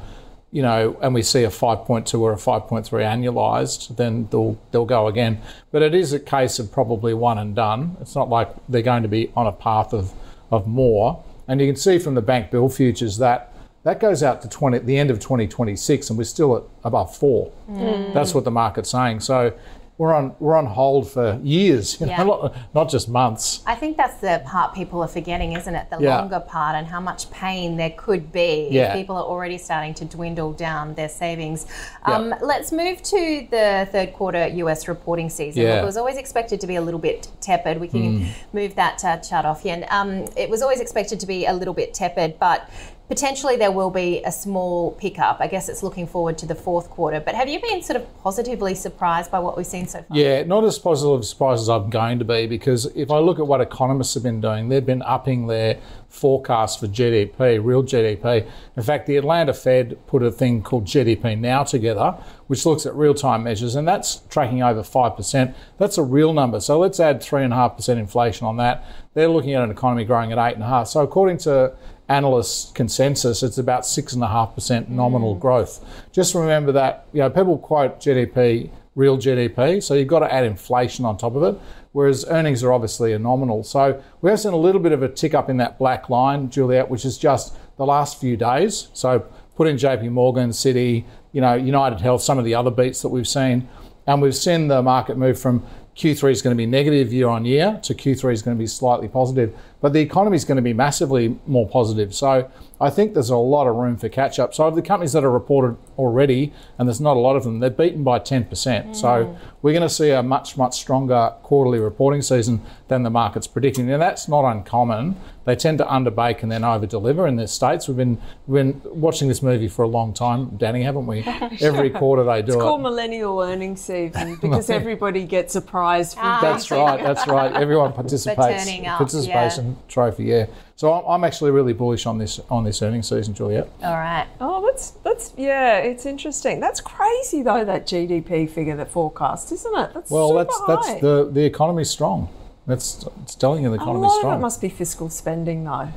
you 0.56 0.62
know, 0.62 0.96
and 1.02 1.12
we 1.12 1.20
see 1.20 1.44
a 1.44 1.50
5.2 1.50 2.18
or 2.18 2.32
a 2.32 2.36
5.3 2.36 2.88
annualized, 2.88 3.94
then 3.98 4.26
they'll 4.30 4.58
they'll 4.70 4.86
go 4.86 5.06
again. 5.06 5.38
But 5.70 5.82
it 5.82 5.94
is 5.94 6.14
a 6.14 6.18
case 6.18 6.58
of 6.58 6.72
probably 6.72 7.12
one 7.12 7.36
and 7.36 7.54
done. 7.54 7.98
It's 8.00 8.14
not 8.14 8.30
like 8.30 8.48
they're 8.66 8.80
going 8.80 9.02
to 9.02 9.08
be 9.10 9.30
on 9.36 9.46
a 9.46 9.52
path 9.52 9.92
of 9.92 10.14
of 10.50 10.66
more. 10.66 11.22
And 11.46 11.60
you 11.60 11.66
can 11.66 11.76
see 11.76 11.98
from 11.98 12.14
the 12.14 12.22
bank 12.22 12.50
bill 12.50 12.70
futures 12.70 13.18
that 13.18 13.52
that 13.82 14.00
goes 14.00 14.22
out 14.22 14.40
to 14.42 14.48
20 14.48 14.78
the 14.78 14.96
end 14.96 15.10
of 15.10 15.20
2026, 15.20 16.08
and 16.08 16.16
we're 16.16 16.24
still 16.24 16.56
at 16.56 16.62
above 16.84 17.14
four. 17.14 17.52
Mm. 17.68 18.14
That's 18.14 18.32
what 18.34 18.44
the 18.44 18.50
market's 18.50 18.88
saying. 18.88 19.20
So 19.20 19.52
we're 19.98 20.12
on 20.12 20.34
we're 20.40 20.54
on 20.56 20.66
hold 20.66 21.08
for 21.10 21.40
years, 21.42 21.98
you 22.00 22.06
Yeah. 22.06 22.22
not, 22.22 22.54
not 22.74 22.90
just 22.90 23.08
months. 23.08 23.62
I 23.66 23.74
think 23.74 23.96
that's 23.96 24.16
the 24.16 24.42
part 24.44 24.74
people 24.74 25.00
are 25.02 25.08
forgetting, 25.08 25.52
isn't 25.52 25.74
it? 25.74 25.88
The 25.88 25.98
Yeah. 26.00 26.18
longer 26.18 26.40
part 26.40 26.76
and 26.76 26.86
how 26.86 27.00
much 27.00 27.30
pain 27.30 27.76
there 27.78 27.90
could 27.96 28.30
be 28.30 28.68
Yeah. 28.70 28.88
if 28.88 28.94
people 28.94 29.16
are 29.16 29.24
already 29.24 29.56
starting 29.56 29.94
to 29.94 30.04
dwindle 30.04 30.52
down 30.52 30.94
their 30.94 31.08
savings. 31.08 31.66
Um, 32.04 32.34
let's 32.42 32.72
move 32.72 33.02
to 33.04 33.46
the 33.50 33.88
third 33.90 34.12
quarter 34.12 34.46
US 34.48 34.86
reporting 34.86 35.30
season. 35.30 35.62
Look, 35.64 35.82
it 35.82 35.84
was 35.84 35.96
always 35.96 36.18
expected 36.18 36.60
to 36.60 36.66
be 36.66 36.76
a 36.76 36.82
little 36.82 37.00
bit 37.00 37.28
tepid. 37.40 37.80
We 37.80 37.88
can 37.88 38.26
move 38.52 38.74
that 38.74 39.02
uh, 39.04 39.16
chart 39.18 39.46
off 39.46 39.62
here. 39.62 39.74
And, 39.74 39.86
um, 39.90 40.28
it 40.36 40.50
was 40.50 40.60
always 40.60 40.80
expected 40.80 41.20
to 41.20 41.26
be 41.26 41.46
a 41.46 41.52
little 41.54 41.74
bit 41.74 41.94
tepid, 41.94 42.38
but 42.38 42.68
potentially 43.08 43.56
there 43.56 43.70
will 43.70 43.90
be 43.90 44.22
a 44.24 44.32
small 44.32 44.92
pickup. 44.92 45.38
I 45.40 45.46
guess 45.46 45.68
it's 45.68 45.82
looking 45.82 46.06
forward 46.06 46.38
to 46.38 46.46
the 46.46 46.54
fourth 46.54 46.90
quarter. 46.90 47.20
But 47.20 47.34
have 47.34 47.48
you 47.48 47.60
been 47.60 47.82
sort 47.82 48.00
of 48.00 48.22
positively 48.22 48.74
surprised 48.74 49.30
by 49.30 49.38
what 49.38 49.56
we've 49.56 49.66
seen 49.66 49.86
so 49.86 50.02
far? 50.02 50.16
Yeah, 50.16 50.42
not 50.42 50.64
as 50.64 50.78
positive 50.78 51.24
surprised 51.24 51.62
as 51.62 51.68
I'm 51.68 51.90
going 51.90 52.18
to 52.18 52.24
be 52.24 52.46
because 52.46 52.86
if 52.96 53.10
I 53.10 53.18
look 53.18 53.38
at 53.38 53.46
what 53.46 53.60
economists 53.60 54.14
have 54.14 54.22
been 54.22 54.40
doing, 54.40 54.68
they've 54.68 54.84
been 54.84 55.02
upping 55.02 55.46
their 55.46 55.78
forecast 56.08 56.80
for 56.80 56.86
GDP, 56.86 57.62
real 57.62 57.82
GDP. 57.82 58.48
In 58.76 58.82
fact, 58.82 59.06
the 59.06 59.16
Atlanta 59.16 59.52
Fed 59.52 59.98
put 60.06 60.22
a 60.22 60.32
thing 60.32 60.62
called 60.62 60.84
GDP 60.84 61.38
Now 61.38 61.62
together, 61.62 62.16
which 62.46 62.64
looks 62.64 62.86
at 62.86 62.94
real 62.94 63.14
time 63.14 63.42
measures, 63.42 63.74
and 63.74 63.86
that's 63.86 64.22
tracking 64.30 64.62
over 64.62 64.82
5%. 64.82 65.54
That's 65.78 65.98
a 65.98 66.02
real 66.02 66.32
number. 66.32 66.60
So 66.60 66.78
let's 66.78 66.98
add 66.98 67.20
3.5% 67.20 67.98
inflation 67.98 68.46
on 68.46 68.56
that. 68.56 68.84
They're 69.14 69.28
looking 69.28 69.54
at 69.54 69.62
an 69.62 69.70
economy 69.70 70.04
growing 70.04 70.32
at 70.32 70.38
8.5. 70.38 70.88
So 70.88 71.00
according 71.00 71.38
to 71.38 71.74
analysts' 72.08 72.72
consensus, 72.72 73.42
it's 73.42 73.58
about 73.58 73.82
6.5% 73.82 74.88
nominal 74.88 75.36
mm. 75.36 75.40
growth. 75.40 75.84
Just 76.12 76.34
remember 76.34 76.72
that, 76.72 77.06
you 77.12 77.20
know, 77.20 77.30
people 77.30 77.58
quote 77.58 78.00
GDP 78.00 78.70
real 78.96 79.18
GDP. 79.18 79.80
So 79.80 79.94
you've 79.94 80.08
got 80.08 80.20
to 80.20 80.32
add 80.32 80.44
inflation 80.44 81.04
on 81.04 81.16
top 81.16 81.36
of 81.36 81.42
it, 81.44 81.60
whereas 81.92 82.24
earnings 82.28 82.64
are 82.64 82.72
obviously 82.72 83.12
a 83.12 83.18
nominal. 83.18 83.62
So 83.62 84.02
we 84.22 84.30
have 84.30 84.40
seen 84.40 84.54
a 84.54 84.56
little 84.56 84.80
bit 84.80 84.92
of 84.92 85.02
a 85.02 85.08
tick 85.08 85.34
up 85.34 85.48
in 85.48 85.58
that 85.58 85.78
black 85.78 86.10
line, 86.10 86.50
Juliet, 86.50 86.90
which 86.90 87.04
is 87.04 87.16
just 87.16 87.54
the 87.76 87.86
last 87.86 88.18
few 88.18 88.36
days. 88.36 88.88
So 88.94 89.20
put 89.54 89.68
in 89.68 89.76
JP 89.76 90.10
Morgan, 90.10 90.50
Citi, 90.50 91.04
you 91.32 91.40
know, 91.42 91.54
United 91.54 92.00
Health, 92.00 92.22
some 92.22 92.38
of 92.38 92.44
the 92.44 92.54
other 92.54 92.70
beats 92.70 93.02
that 93.02 93.10
we've 93.10 93.28
seen. 93.28 93.68
And 94.06 94.22
we've 94.22 94.34
seen 94.34 94.68
the 94.68 94.82
market 94.82 95.18
move 95.18 95.38
from 95.38 95.64
Q3 95.96 96.30
is 96.30 96.42
going 96.42 96.54
to 96.54 96.56
be 96.56 96.66
negative 96.66 97.10
year 97.10 97.28
on 97.28 97.46
year 97.46 97.80
to 97.82 97.94
Q3 97.94 98.32
is 98.32 98.42
going 98.42 98.56
to 98.56 98.58
be 98.58 98.66
slightly 98.66 99.08
positive. 99.08 99.56
But 99.80 99.94
the 99.94 100.00
economy 100.00 100.36
is 100.36 100.44
going 100.44 100.56
to 100.56 100.62
be 100.62 100.74
massively 100.74 101.38
more 101.46 101.66
positive. 101.66 102.14
So 102.14 102.50
I 102.78 102.90
think 102.90 103.14
there's 103.14 103.30
a 103.30 103.36
lot 103.36 103.66
of 103.66 103.76
room 103.76 103.96
for 103.96 104.10
catch 104.10 104.38
up. 104.38 104.52
So 104.52 104.66
of 104.66 104.74
the 104.74 104.82
companies 104.82 105.14
that 105.14 105.24
are 105.24 105.30
reported 105.30 105.78
already, 105.96 106.52
and 106.78 106.86
there's 106.86 107.00
not 107.00 107.16
a 107.16 107.20
lot 107.20 107.36
of 107.36 107.44
them, 107.44 107.60
they're 107.60 107.70
beaten 107.70 108.04
by 108.04 108.18
10%. 108.18 108.46
Mm. 108.48 108.94
So 108.96 109.38
we're 109.62 109.72
going 109.72 109.88
to 109.88 109.94
see 109.94 110.10
a 110.10 110.22
much, 110.22 110.58
much 110.58 110.76
stronger 110.78 111.32
quarterly 111.42 111.78
reporting 111.78 112.20
season 112.20 112.60
than 112.88 113.02
the 113.02 113.10
market's 113.10 113.46
predicting. 113.46 113.90
And 113.90 114.02
that's 114.02 114.28
not 114.28 114.44
uncommon. 114.44 115.16
They 115.46 115.56
tend 115.56 115.78
to 115.78 115.90
underbake 115.90 116.42
and 116.42 116.50
then 116.52 116.64
over 116.64 116.86
deliver 116.86 117.26
in 117.26 117.36
the 117.36 117.46
States. 117.46 117.86
We've 117.88 117.96
been, 117.96 118.18
we've 118.48 118.64
been 118.64 118.82
watching 119.00 119.28
this 119.28 119.42
movie 119.42 119.68
for 119.68 119.82
a 119.84 119.88
long 119.88 120.12
time, 120.12 120.56
Danny, 120.56 120.82
haven't 120.82 121.06
we? 121.06 121.22
Every 121.60 121.88
quarter 121.88 122.24
they 122.24 122.42
do 122.42 122.48
It's 122.48 122.56
it. 122.56 122.60
called 122.60 122.82
millennial 122.82 123.40
earnings 123.40 123.80
season 123.80 124.36
because 124.42 124.68
everybody 124.68 125.24
gets 125.24 125.54
a 125.54 125.60
prize 125.60 126.14
for 126.14 126.20
Ah. 126.22 126.40
That's 126.42 126.70
right. 126.72 127.00
That's 127.02 127.26
right. 127.28 127.52
Everyone 127.52 127.92
participates. 128.02 128.64
turning 128.64 128.86
up, 128.88 128.98
Participation 128.98 129.76
trophy. 129.88 130.24
Yeah. 130.24 130.46
So 130.74 130.92
I'm, 130.92 131.04
I'm 131.08 131.24
actually 131.24 131.52
really 131.52 131.72
bullish 131.72 132.04
on 132.06 132.18
this 132.18 132.38
on 132.50 132.64
this 132.64 132.82
earnings 132.82 133.08
season, 133.08 133.32
Juliet. 133.32 133.70
All 133.82 133.94
right. 133.94 134.26
Oh, 134.40 134.66
that's 134.66 134.90
that's 135.04 135.32
yeah, 135.36 135.78
it's 135.78 136.04
interesting. 136.06 136.60
That's 136.60 136.80
crazy 136.80 137.42
though 137.42 137.64
that 137.64 137.86
GDP 137.86 138.50
figure 138.50 138.76
that 138.76 138.90
forecast, 138.90 139.52
isn't 139.52 139.78
it? 139.78 139.94
That's 139.94 140.10
Well, 140.10 140.28
super 140.30 140.44
that's 140.44 140.60
that's 140.66 140.88
high. 140.88 141.00
the 141.00 141.30
the 141.32 141.44
economy's 141.44 141.88
strong. 141.88 142.28
That's 142.66 143.06
it's 143.22 143.34
telling 143.34 143.62
you 143.62 143.68
the 143.70 143.74
a 143.78 143.82
economy's 143.82 144.10
lot 144.10 144.24
of 144.24 144.38
it 144.38 144.42
must 144.42 144.60
be 144.60 144.68
fiscal 144.68 145.08
spending 145.08 145.64
though. 145.64 145.88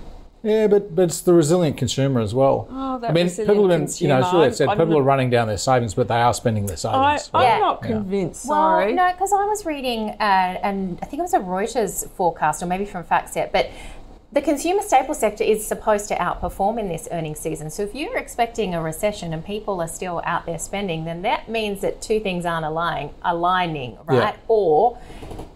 Yeah, 0.41 0.67
but 0.67 0.95
but 0.95 1.03
it's 1.03 1.19
the 1.21 1.33
resilient 1.33 1.75
consumer 1.77 2.21
as 2.21 2.33
well. 2.33 2.67
Oh, 2.71 2.97
that 2.99 3.09
I 3.09 3.13
mean, 3.13 3.25
resilient 3.25 3.49
people 3.57 3.69
have 3.69 3.79
been, 3.81 3.95
you 3.97 4.07
know, 4.07 4.17
as 4.19 4.23
consumer. 4.23 4.31
Juliet 4.31 4.55
said, 4.55 4.67
I'm- 4.69 4.77
people 4.77 4.93
I'm 4.93 4.99
are 5.01 5.03
running 5.03 5.29
down 5.29 5.47
their 5.49 5.57
savings, 5.57 5.93
but 5.95 6.07
they 6.07 6.15
are 6.21 6.33
spending 6.33 6.65
their 6.67 6.77
savings. 6.77 7.29
I'm 7.33 7.41
Yeah. 7.43 7.59
not 7.59 7.79
Yeah. 7.81 7.87
convinced. 7.89 8.47
Well, 8.47 8.57
Sorry. 8.57 8.93
no, 8.93 9.11
because 9.11 9.33
I 9.33 9.43
was 9.45 9.65
reading, 9.65 10.11
uh, 10.11 10.13
and 10.63 10.97
I 11.01 11.05
think 11.07 11.19
it 11.19 11.23
was 11.23 11.33
a 11.33 11.39
Reuters 11.39 12.07
forecast, 12.11 12.63
or 12.63 12.67
maybe 12.67 12.85
from 12.85 13.03
FactSet, 13.03 13.51
but 13.51 13.67
the 14.31 14.41
consumer 14.41 14.83
staple 14.83 15.15
sector 15.15 15.43
is 15.43 15.65
supposed 15.65 16.07
to 16.09 16.15
outperform 16.15 16.79
in 16.79 16.87
this 16.87 17.07
earnings 17.11 17.39
season. 17.39 17.71
So 17.71 17.81
if 17.81 17.95
you're 17.95 18.17
expecting 18.17 18.75
a 18.75 18.81
recession 18.81 19.33
and 19.33 19.43
people 19.43 19.81
are 19.81 19.87
still 19.87 20.21
out 20.23 20.45
there 20.45 20.59
spending, 20.59 21.05
then 21.05 21.23
that 21.23 21.49
means 21.49 21.81
that 21.81 21.99
two 21.99 22.19
things 22.19 22.45
aren't 22.45 22.65
aligning, 22.65 23.09
aligning, 23.23 23.97
Yeah. 24.11 24.19
right? 24.19 24.35
Or, 24.47 24.99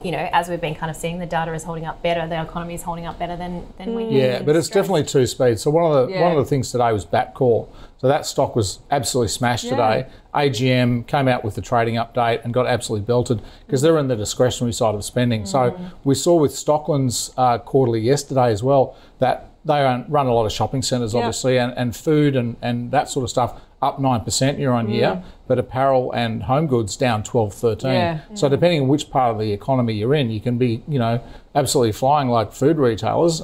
you 0.01 0.12
know, 0.12 0.27
as 0.34 0.50
we've 0.50 0.60
been 0.60 0.74
kind 0.74 0.89
of 0.89 0.96
seeing, 0.96 1.20
the 1.20 1.27
data 1.27 1.53
is 1.53 1.63
holding 1.63 1.86
up 1.86 2.01
better, 2.01 2.27
the 2.27 2.42
economy 2.42 2.74
is 2.74 2.82
holding 2.82 3.06
up 3.06 3.20
better 3.20 3.36
than 3.36 3.68
than 3.77 3.94
we. 3.94 4.06
Mm. 4.06 4.12
Yeah, 4.12 4.42
but 4.42 4.56
it's 4.56 4.70
definitely 4.70 5.03
two 5.03 5.27
speeds. 5.27 5.62
So 5.62 5.70
one 5.70 5.86
of 5.96 6.08
the 6.08 6.20
one 6.20 6.32
of 6.32 6.38
the 6.38 6.46
things 6.46 6.72
today 6.72 6.92
was 6.92 7.06
Bapcor. 7.06 7.68
So 8.03 8.10
that 8.10 8.25
stock 8.25 8.53
was 8.53 8.79
absolutely 8.91 9.29
smashed 9.29 9.69
today. 9.69 10.07
AGM 10.36 11.07
came 11.07 11.29
out 11.29 11.45
with 11.45 11.55
the 11.55 11.62
trading 11.62 11.95
update 11.95 12.43
and 12.43 12.53
got 12.53 12.67
absolutely 12.67 13.05
belted 13.05 13.41
because 13.65 13.81
they're 13.81 13.98
in 13.98 14.10
the 14.10 14.17
discretionary 14.17 14.74
side 14.74 14.93
of 14.93 15.05
spending. 15.05 15.45
So 15.45 15.79
we 16.03 16.13
saw 16.13 16.36
with 16.36 16.51
Stockland's 16.53 17.31
uh, 17.38 17.60
quarterly 17.60 18.01
yesterday 18.01 18.51
as 18.51 18.62
well 18.62 18.98
that 19.19 19.51
they 19.63 19.81
run, 19.81 20.27
a 20.27 20.33
lot 20.33 20.45
of 20.45 20.51
shopping 20.51 20.81
centres, 20.81 21.15
obviously, 21.15 21.57
and, 21.57 21.74
and 21.77 21.95
food 21.95 22.36
and, 22.36 22.57
and 22.62 22.91
that 22.91 23.10
sort 23.10 23.24
of 23.24 23.29
stuff 23.29 23.62
up 23.81 24.00
9% 24.00 24.60
year 24.60 24.72
on 24.72 24.89
year, 24.89 25.24
but 25.48 25.57
apparel 25.57 26.12
and 26.12 26.43
home 26.43 26.67
goods 26.67 26.98
down 26.98 27.24
12, 27.24 27.53
13. 27.53 27.89
Yeah. 27.89 28.19
So 28.33 28.50
depending 28.50 28.81
on 28.81 28.89
which 28.89 29.10
part 29.12 29.33
of 29.33 29.39
the 29.39 29.53
economy 29.53 29.93
you're 29.93 30.13
in, 30.13 30.29
you 30.29 30.41
can 30.41 30.57
be, 30.57 30.83
you 30.89 31.00
know, 31.00 31.24
absolutely 31.55 31.93
flying 31.93 32.27
like 32.27 32.51
food 32.51 32.77
retailers 32.79 33.43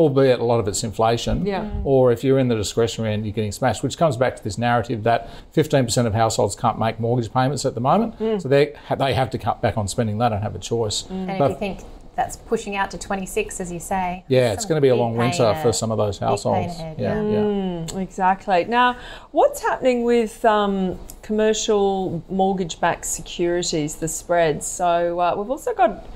albeit 0.00 0.40
a 0.40 0.44
lot 0.44 0.58
of 0.60 0.66
it's 0.66 0.82
inflation. 0.82 1.44
Yeah. 1.44 1.60
Mm. 1.64 1.82
Or 1.84 2.10
if 2.10 2.24
you're 2.24 2.38
in 2.38 2.48
the 2.48 2.54
discretionary 2.56 3.12
end, 3.12 3.26
you're 3.26 3.34
getting 3.34 3.52
smashed, 3.52 3.82
which 3.82 3.98
comes 3.98 4.16
back 4.16 4.34
to 4.36 4.42
this 4.42 4.56
narrative 4.56 5.02
that 5.02 5.28
15% 5.54 6.06
of 6.06 6.14
households 6.14 6.56
can't 6.56 6.78
make 6.78 6.98
mortgage 6.98 7.30
payments 7.30 7.66
at 7.66 7.74
the 7.74 7.82
moment. 7.82 8.18
Mm. 8.18 8.40
So 8.40 8.48
they 8.48 8.74
they 8.98 9.12
have 9.12 9.28
to 9.30 9.38
cut 9.38 9.60
back 9.60 9.76
on 9.76 9.86
spending. 9.88 10.16
They 10.16 10.28
don't 10.30 10.40
have 10.40 10.54
a 10.54 10.58
choice. 10.58 11.04
And 11.10 11.30
if 11.30 11.50
you 11.50 11.56
think 11.56 11.80
that's 12.16 12.36
pushing 12.36 12.76
out 12.76 12.90
to 12.92 12.98
26, 12.98 13.60
as 13.60 13.70
you 13.70 13.78
say. 13.78 14.24
yeah, 14.28 14.52
it's 14.52 14.64
going 14.64 14.76
to 14.76 14.80
be 14.80 14.88
a 14.88 14.96
long 14.96 15.12
pain 15.12 15.18
winter 15.30 15.54
for 15.62 15.72
some 15.72 15.90
of 15.90 15.98
those 15.98 16.18
households. 16.18 16.74
ahead, 16.74 16.98
yeah, 16.98 17.22
yeah. 17.22 17.86
yeah. 17.92 17.98
Exactly. 18.00 18.64
Now, 18.64 18.96
what's 19.32 19.60
happening 19.62 20.02
with 20.04 20.42
um, 20.44 20.98
commercial 21.22 22.24
mortgage-backed 22.28 23.04
securities, 23.04 23.96
the 23.96 24.08
spreads? 24.08 24.66
So 24.66 25.20
uh, 25.20 25.34
we've 25.36 25.50
also 25.50 25.74
got. 25.74 26.06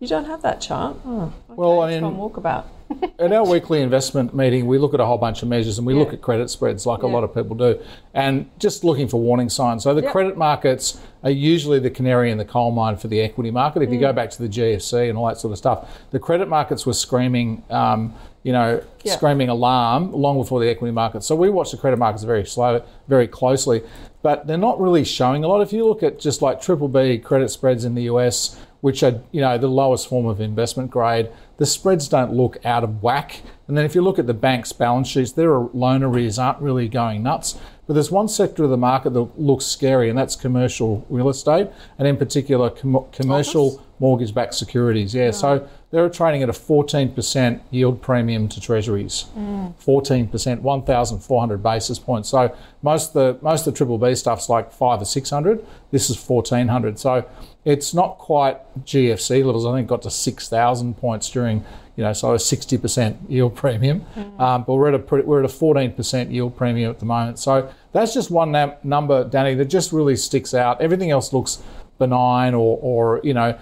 You 0.00 0.08
don't 0.08 0.26
have 0.26 0.42
that 0.42 0.60
chart. 0.60 0.96
Oh, 1.04 1.22
okay. 1.24 1.32
Well, 1.48 1.80
I 1.82 1.90
mean- 1.90 2.04
and 2.04 2.18
walk 2.18 2.36
about. 2.36 2.66
At 3.18 3.32
our 3.32 3.44
weekly 3.44 3.82
investment 3.82 4.34
meeting, 4.34 4.66
we 4.66 4.78
look 4.78 4.94
at 4.94 5.00
a 5.00 5.04
whole 5.04 5.18
bunch 5.18 5.42
of 5.42 5.48
measures 5.48 5.76
and 5.78 5.86
we 5.86 5.92
look 5.94 6.12
at 6.12 6.22
credit 6.22 6.48
spreads 6.50 6.86
like 6.86 7.02
a 7.02 7.06
lot 7.06 7.24
of 7.24 7.34
people 7.34 7.56
do, 7.56 7.78
and 8.14 8.48
just 8.58 8.84
looking 8.84 9.08
for 9.08 9.20
warning 9.20 9.48
signs. 9.48 9.82
So 9.82 9.92
the 9.94 10.02
Yep. 10.02 10.12
credit 10.12 10.36
markets 10.38 11.00
are 11.22 11.30
usually 11.30 11.80
the 11.80 11.90
canary 11.90 12.30
in 12.30 12.38
the 12.38 12.44
coal 12.44 12.70
mine 12.70 12.96
for 12.96 13.08
the 13.08 13.20
equity 13.20 13.50
market. 13.50 13.82
If 13.82 13.90
you 13.90 13.98
Mm. 13.98 14.02
go 14.02 14.12
back 14.12 14.30
to 14.30 14.38
the 14.42 14.48
GFC 14.48 15.08
and 15.08 15.18
all 15.18 15.26
that 15.26 15.38
sort 15.38 15.52
of 15.52 15.58
stuff, 15.58 15.98
the 16.12 16.18
credit 16.18 16.48
markets 16.48 16.86
were 16.86 16.92
screaming, 16.94 17.62
um, 17.70 18.14
you 18.44 18.52
know, 18.52 18.80
Yeah. 19.02 19.12
screaming 19.12 19.48
alarm 19.48 20.12
long 20.12 20.38
before 20.38 20.60
the 20.60 20.68
equity 20.70 20.92
markets. 20.92 21.26
So 21.26 21.34
we 21.34 21.50
watch 21.50 21.72
the 21.72 21.76
credit 21.76 21.98
markets 21.98 22.22
very 22.24 22.46
slow, 22.46 22.80
very 23.08 23.26
closely, 23.26 23.82
but 24.22 24.46
they're 24.46 24.56
not 24.56 24.80
really 24.80 25.04
showing 25.04 25.44
a 25.44 25.48
lot. 25.48 25.60
If 25.60 25.72
you 25.72 25.84
look 25.84 26.02
at 26.02 26.18
just 26.18 26.40
like 26.40 26.60
triple 26.60 26.88
B 26.88 27.18
credit 27.18 27.50
spreads 27.50 27.84
in 27.84 27.94
the 27.94 28.02
US, 28.04 28.56
which 28.80 29.02
are 29.02 29.20
you 29.32 29.40
know 29.40 29.58
the 29.58 29.68
lowest 29.68 30.08
form 30.08 30.26
of 30.26 30.40
investment 30.40 30.90
grade, 30.90 31.30
the 31.56 31.66
spreads 31.66 32.08
don't 32.08 32.32
look 32.32 32.64
out 32.64 32.84
of 32.84 33.02
whack. 33.02 33.42
And 33.66 33.76
then 33.76 33.84
if 33.84 33.94
you 33.94 34.02
look 34.02 34.18
at 34.18 34.26
the 34.26 34.34
bank's 34.34 34.72
balance 34.72 35.08
sheets, 35.08 35.32
their 35.32 35.52
loan 35.58 36.02
arrears 36.02 36.38
aren't 36.38 36.60
really 36.60 36.88
going 36.88 37.22
nuts. 37.22 37.58
But 37.86 37.94
there's 37.94 38.10
one 38.10 38.28
sector 38.28 38.64
of 38.64 38.70
the 38.70 38.76
market 38.76 39.14
that 39.14 39.40
looks 39.40 39.64
scary, 39.64 40.10
and 40.10 40.18
that's 40.18 40.36
commercial 40.36 41.06
real 41.08 41.28
estate, 41.28 41.68
and 41.98 42.06
in 42.06 42.16
particular 42.18 42.68
com- 42.70 43.06
commercial 43.12 43.82
mortgage-backed 43.98 44.54
securities. 44.54 45.14
Yeah, 45.14 45.30
so 45.30 45.66
they're 45.90 46.10
trading 46.10 46.42
at 46.42 46.50
a 46.50 46.52
14% 46.52 47.60
yield 47.70 48.02
premium 48.02 48.46
to 48.48 48.60
treasuries. 48.60 49.26
14%, 49.36 50.60
1,400 50.60 51.62
basis 51.62 51.98
points. 51.98 52.28
So 52.28 52.54
most 52.82 53.08
of 53.08 53.12
the 53.14 53.44
most 53.44 53.66
of 53.66 53.72
the 53.72 53.76
triple 53.78 53.96
B 53.96 54.14
stuff's 54.14 54.50
like 54.50 54.70
five 54.70 55.00
or 55.00 55.06
600. 55.06 55.64
This 55.90 56.10
is 56.10 56.16
1,400. 56.28 56.98
So 56.98 57.26
it's 57.64 57.94
not 57.94 58.18
quite 58.18 58.58
GFC 58.84 59.44
levels. 59.44 59.64
I 59.64 59.74
think 59.74 59.86
it 59.86 59.88
got 59.88 60.02
to 60.02 60.10
6,000 60.10 60.94
points 60.98 61.30
during, 61.30 61.64
you 61.96 62.04
know, 62.04 62.12
so 62.12 62.34
a 62.34 62.36
60% 62.36 63.16
yield 63.30 63.56
premium. 63.56 64.04
Um, 64.38 64.64
but 64.64 64.74
we're 64.74 64.88
at 64.88 64.94
a 64.94 64.98
pretty, 64.98 65.26
we're 65.26 65.42
at 65.42 65.50
a 65.50 65.52
14% 65.52 66.30
yield 66.30 66.54
premium 66.54 66.90
at 66.90 66.98
the 66.98 67.06
moment. 67.06 67.38
So 67.38 67.72
that's 67.92 68.12
just 68.12 68.30
one 68.30 68.52
number, 68.84 69.24
Danny, 69.24 69.54
that 69.54 69.66
just 69.66 69.92
really 69.92 70.16
sticks 70.16 70.52
out. 70.52 70.82
Everything 70.82 71.10
else 71.10 71.32
looks 71.32 71.62
benign 71.98 72.54
or, 72.54 72.78
or 72.80 73.20
you 73.24 73.34
know, 73.34 73.58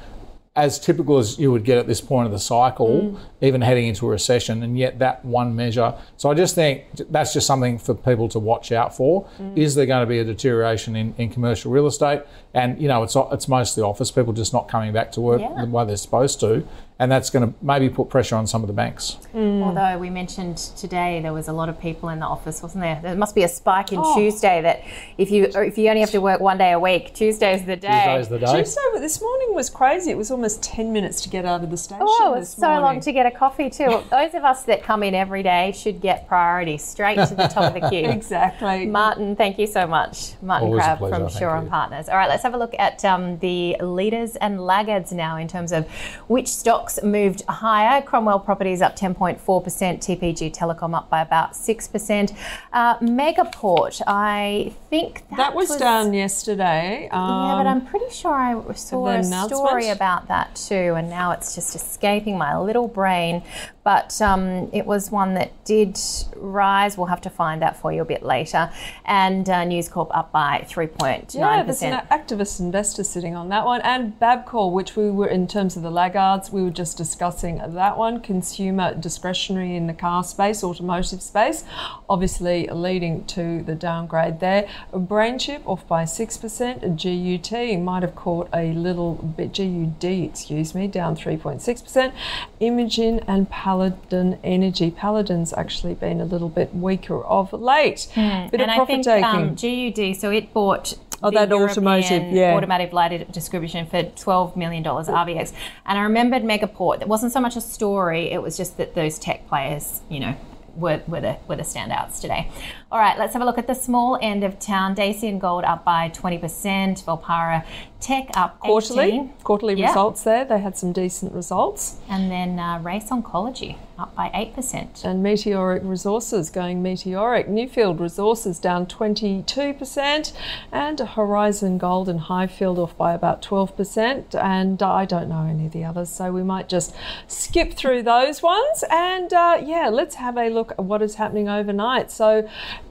as 0.56 0.80
typical 0.80 1.18
as 1.18 1.38
you 1.38 1.52
would 1.52 1.64
get 1.64 1.76
at 1.76 1.86
this 1.86 2.00
point 2.00 2.26
of 2.26 2.32
the 2.32 2.38
cycle, 2.38 2.88
mm. 2.88 3.18
even 3.42 3.60
heading 3.60 3.86
into 3.86 4.06
a 4.06 4.10
recession, 4.10 4.62
and 4.62 4.78
yet 4.78 4.98
that 4.98 5.22
one 5.24 5.54
measure. 5.54 5.94
So 6.16 6.30
I 6.30 6.34
just 6.34 6.54
think 6.54 6.84
that's 7.10 7.34
just 7.34 7.46
something 7.46 7.78
for 7.78 7.94
people 7.94 8.28
to 8.30 8.38
watch 8.38 8.72
out 8.72 8.96
for. 8.96 9.28
Mm. 9.38 9.58
Is 9.58 9.74
there 9.74 9.84
going 9.84 10.00
to 10.00 10.06
be 10.06 10.18
a 10.18 10.24
deterioration 10.24 10.96
in, 10.96 11.14
in 11.18 11.28
commercial 11.28 11.70
real 11.70 11.86
estate? 11.86 12.22
And 12.54 12.80
you 12.80 12.88
know, 12.88 13.02
it's 13.02 13.14
it's 13.32 13.48
mostly 13.48 13.82
office 13.82 14.10
people 14.10 14.32
just 14.32 14.54
not 14.54 14.66
coming 14.66 14.92
back 14.92 15.12
to 15.12 15.20
work 15.20 15.42
Yeah. 15.42 15.64
the 15.64 15.70
way 15.70 15.84
they're 15.84 15.96
supposed 15.96 16.40
to, 16.40 16.66
and 16.98 17.12
that's 17.12 17.28
going 17.28 17.46
to 17.46 17.54
maybe 17.62 17.90
put 17.90 18.08
pressure 18.08 18.36
on 18.36 18.46
some 18.46 18.62
of 18.62 18.68
the 18.68 18.72
banks. 18.72 19.18
Although 19.34 19.98
we 19.98 20.08
mentioned 20.08 20.56
today 20.56 21.20
there 21.20 21.34
was 21.34 21.46
a 21.48 21.52
lot 21.52 21.68
of 21.68 21.78
people 21.78 22.08
in 22.08 22.20
the 22.20 22.26
office, 22.26 22.62
wasn't 22.62 22.82
there? 22.82 22.98
There 23.02 23.14
must 23.14 23.34
be 23.34 23.42
a 23.42 23.48
spike 23.48 23.92
in 23.92 23.98
Oh. 24.02 24.14
Tuesday 24.16 24.62
that 24.62 24.82
if 25.18 25.30
you 25.30 25.50
or 25.54 25.62
if 25.62 25.76
you 25.76 25.88
only 25.88 26.00
have 26.00 26.10
to 26.12 26.20
work 26.20 26.40
one 26.40 26.56
day 26.56 26.72
a 26.72 26.78
week, 26.78 27.12
Tuesday's 27.14 27.66
the 27.66 27.76
day. 27.76 27.88
Tuesday's 27.88 28.28
the 28.28 28.38
day. 28.38 28.62
Tuesday, 28.62 28.80
but 28.92 29.00
this 29.00 29.20
morning 29.20 29.54
was 29.54 29.68
crazy. 29.68 30.10
It 30.10 30.16
was 30.16 30.30
almost 30.30 30.62
10 30.62 30.90
minutes 30.92 31.20
to 31.22 31.28
get 31.28 31.44
out 31.44 31.62
of 31.62 31.70
the 31.70 31.76
station. 31.76 32.06
Oh, 32.08 32.34
it's 32.38 32.54
this 32.54 32.60
so 32.60 32.80
long 32.80 33.00
to 33.00 33.12
get 33.12 33.26
a 33.26 33.30
coffee 33.30 33.68
too. 33.68 34.02
Those 34.10 34.32
of 34.34 34.44
us 34.44 34.62
that 34.64 34.82
come 34.82 35.02
in 35.02 35.14
every 35.14 35.42
day 35.42 35.72
should 35.72 36.00
get 36.00 36.26
priority 36.26 36.78
straight 36.78 37.16
to 37.28 37.34
the 37.34 37.46
top 37.48 37.74
of 37.74 37.82
the 37.82 37.88
queue. 37.90 38.08
Exactly. 38.08 38.86
Martin, 38.86 39.36
thank 39.36 39.58
you 39.58 39.66
so 39.66 39.86
much. 39.86 40.32
Martin 40.40 40.68
Always 40.68 40.80
a 40.82 40.84
Crabb 40.84 40.98
pleasure, 40.98 41.14
from 41.16 41.28
thank 41.28 41.38
Shaw 41.38 41.58
and. 41.58 41.68
Partners. 41.68 42.08
All 42.08 42.16
right, 42.16 42.28
let's 42.28 42.42
have 42.42 42.54
a 42.54 42.58
look 42.58 42.74
at 42.78 43.04
um, 43.04 43.38
the 43.40 43.76
leaders 43.80 44.36
and 44.36 44.64
laggards 44.64 45.12
now 45.12 45.36
in 45.36 45.46
terms 45.48 45.72
of 45.72 45.86
which 46.28 46.48
stocks 46.88 47.02
moved 47.04 47.42
higher. 47.48 48.02
Cromwell 48.02 48.40
Properties 48.40 48.82
up 48.82 48.96
10.4%, 48.96 49.38
TPG 49.40 50.54
Telecom 50.54 50.94
up 50.94 51.10
by 51.10 51.20
about 51.20 51.52
6%. 51.52 52.36
Uh, 52.72 52.98
Megaport, 52.98 54.02
I 54.06 54.72
think 54.90 55.28
that, 55.30 55.36
that 55.36 55.54
was, 55.54 55.76
down 55.76 56.12
yesterday. 56.12 57.08
Um, 57.10 57.48
yeah, 57.48 57.54
but 57.56 57.66
I'm 57.66 57.86
pretty 57.86 58.10
sure 58.10 58.32
I 58.32 58.72
saw 58.74 59.08
a 59.08 59.22
story 59.22 59.88
about 59.88 60.28
that 60.28 60.54
too, 60.54 60.94
and 60.96 61.10
now 61.10 61.32
it's 61.32 61.54
just 61.54 61.74
escaping 61.74 62.38
my 62.38 62.58
little 62.58 62.88
brain. 62.88 63.42
But 63.86 64.20
um, 64.20 64.68
it 64.72 64.84
was 64.84 65.12
one 65.12 65.34
that 65.34 65.52
did 65.64 65.96
rise. 66.34 66.98
We'll 66.98 67.06
have 67.06 67.20
to 67.20 67.30
find 67.30 67.62
that 67.62 67.76
for 67.76 67.92
you 67.92 68.02
a 68.02 68.04
bit 68.04 68.24
later. 68.24 68.68
And 69.04 69.48
uh, 69.48 69.62
News 69.62 69.88
Corp 69.88 70.10
up 70.12 70.32
by 70.32 70.66
3.9%. 70.68 71.32
Yeah, 71.36 71.62
there's 71.62 71.82
an 71.82 72.04
activist 72.10 72.58
investor 72.58 73.04
sitting 73.04 73.36
on 73.36 73.48
that 73.50 73.64
one, 73.64 73.80
and 73.82 74.18
Bapcor, 74.18 74.72
which 74.72 74.96
we 74.96 75.08
were 75.12 75.28
in 75.28 75.46
terms 75.46 75.76
of 75.76 75.84
the 75.84 75.90
laggards, 75.92 76.50
we 76.50 76.64
were 76.64 76.70
just 76.70 76.96
discussing 76.96 77.58
that 77.58 77.96
one. 77.96 78.20
Consumer 78.20 78.92
discretionary 78.92 79.76
in 79.76 79.86
the 79.86 79.94
car 79.94 80.24
space, 80.24 80.64
automotive 80.64 81.22
space, 81.22 81.62
obviously 82.08 82.66
leading 82.66 83.24
to 83.26 83.62
the 83.62 83.76
downgrade 83.76 84.40
there. 84.40 84.68
BrainChip 84.92 85.62
off 85.64 85.86
by 85.86 86.02
6%. 86.02 86.80
GUT 86.96 87.80
might 87.80 88.02
have 88.02 88.16
caught 88.16 88.48
a 88.52 88.72
little 88.72 89.14
bit, 89.14 89.54
GUD, 89.54 90.04
excuse 90.04 90.74
me, 90.74 90.88
down 90.88 91.14
3.6%. 91.14 92.12
Imugene 92.58 93.20
and 93.28 93.48
Paladin 93.76 94.38
Energy. 94.42 94.90
Paladin's 94.90 95.52
actually 95.52 95.94
been 95.94 96.20
a 96.20 96.24
little 96.24 96.48
bit 96.48 96.74
weaker 96.74 97.22
of 97.24 97.52
late. 97.52 98.08
Mm. 98.14 98.50
Bit 98.50 98.60
and 98.60 98.70
of 98.70 98.76
profit 98.76 99.06
I 99.06 99.22
think 99.22 99.58
taking. 99.58 100.04
um, 100.04 100.14
GUD, 100.14 100.16
so 100.16 100.30
it 100.30 100.52
bought 100.52 100.94
Oh, 101.22 101.30
that 101.30 101.50
automotive, 101.50 102.30
yeah. 102.30 102.54
automotive 102.54 102.92
light 102.92 103.32
distribution 103.32 103.86
for 103.86 104.02
$12 104.02 104.54
million 104.54 104.84
RVX. 104.84 105.52
And 105.86 105.98
I 105.98 106.02
remembered 106.02 106.42
Megaport. 106.42 107.00
It 107.00 107.08
wasn't 107.08 107.32
so 107.32 107.40
much 107.40 107.56
a 107.56 107.62
story, 107.62 108.30
it 108.30 108.42
was 108.42 108.56
just 108.56 108.76
that 108.76 108.94
those 108.94 109.18
tech 109.18 109.48
players, 109.48 110.02
you 110.10 110.20
know, 110.20 110.36
were, 110.76 111.00
were, 111.06 111.22
the, 111.22 111.38
were 111.48 111.56
the 111.56 111.62
standouts 111.62 112.20
today. 112.20 112.50
All 112.92 112.98
right, 112.98 113.18
let's 113.18 113.32
have 113.32 113.40
a 113.40 113.46
look 113.46 113.56
at 113.56 113.66
the 113.66 113.74
small 113.74 114.18
end 114.20 114.44
of 114.44 114.58
town. 114.58 114.94
Dacian 114.94 115.38
Gold 115.38 115.64
up 115.64 115.86
by 115.86 116.10
20%, 116.10 117.02
Volpara 117.02 117.64
Tech 118.06 118.26
up 118.36 118.60
quarterly 118.60 119.04
18 119.08 119.32
quarterly 119.42 119.74
Yeah. 119.74 119.88
results 119.88 120.22
there. 120.22 120.44
They 120.44 120.60
had 120.60 120.76
some 120.78 120.92
decent 120.92 121.32
results. 121.32 121.96
and 122.08 122.30
then 122.30 122.50
uh, 122.60 122.78
Race 122.90 123.10
Oncology 123.10 123.72
up 123.98 124.14
by 124.14 124.28
8%. 124.28 125.04
And 125.04 125.22
Meteoric 125.22 125.82
Resources 125.84 126.50
going 126.50 126.82
meteoric. 126.82 127.48
Newfield 127.48 127.98
Resources 127.98 128.58
down 128.58 128.84
22%, 128.86 130.32
and 130.70 131.00
Horizon 131.00 131.78
Gold 131.78 132.08
and 132.08 132.20
Highfield 132.20 132.78
off 132.78 132.96
by 132.96 133.14
about 133.14 133.40
12%. 133.42 134.34
And 134.34 134.82
uh, 134.82 134.92
I 134.92 135.04
don't 135.06 135.28
know 135.30 135.46
any 135.48 135.66
of 135.66 135.72
the 135.72 135.84
others, 135.84 136.10
so 136.10 136.30
we 136.30 136.42
might 136.42 136.68
just 136.68 136.94
skip 137.26 137.72
through 137.72 138.02
those 138.02 138.42
ones. 138.42 138.84
And 138.90 139.32
uh, 139.32 139.62
yeah, 139.64 139.88
let's 139.88 140.16
have 140.16 140.36
a 140.36 140.48
look 140.50 140.72
at 140.72 140.84
what 140.84 141.00
is 141.02 141.14
happening 141.14 141.48
overnight. 141.48 142.10
So, 142.10 142.46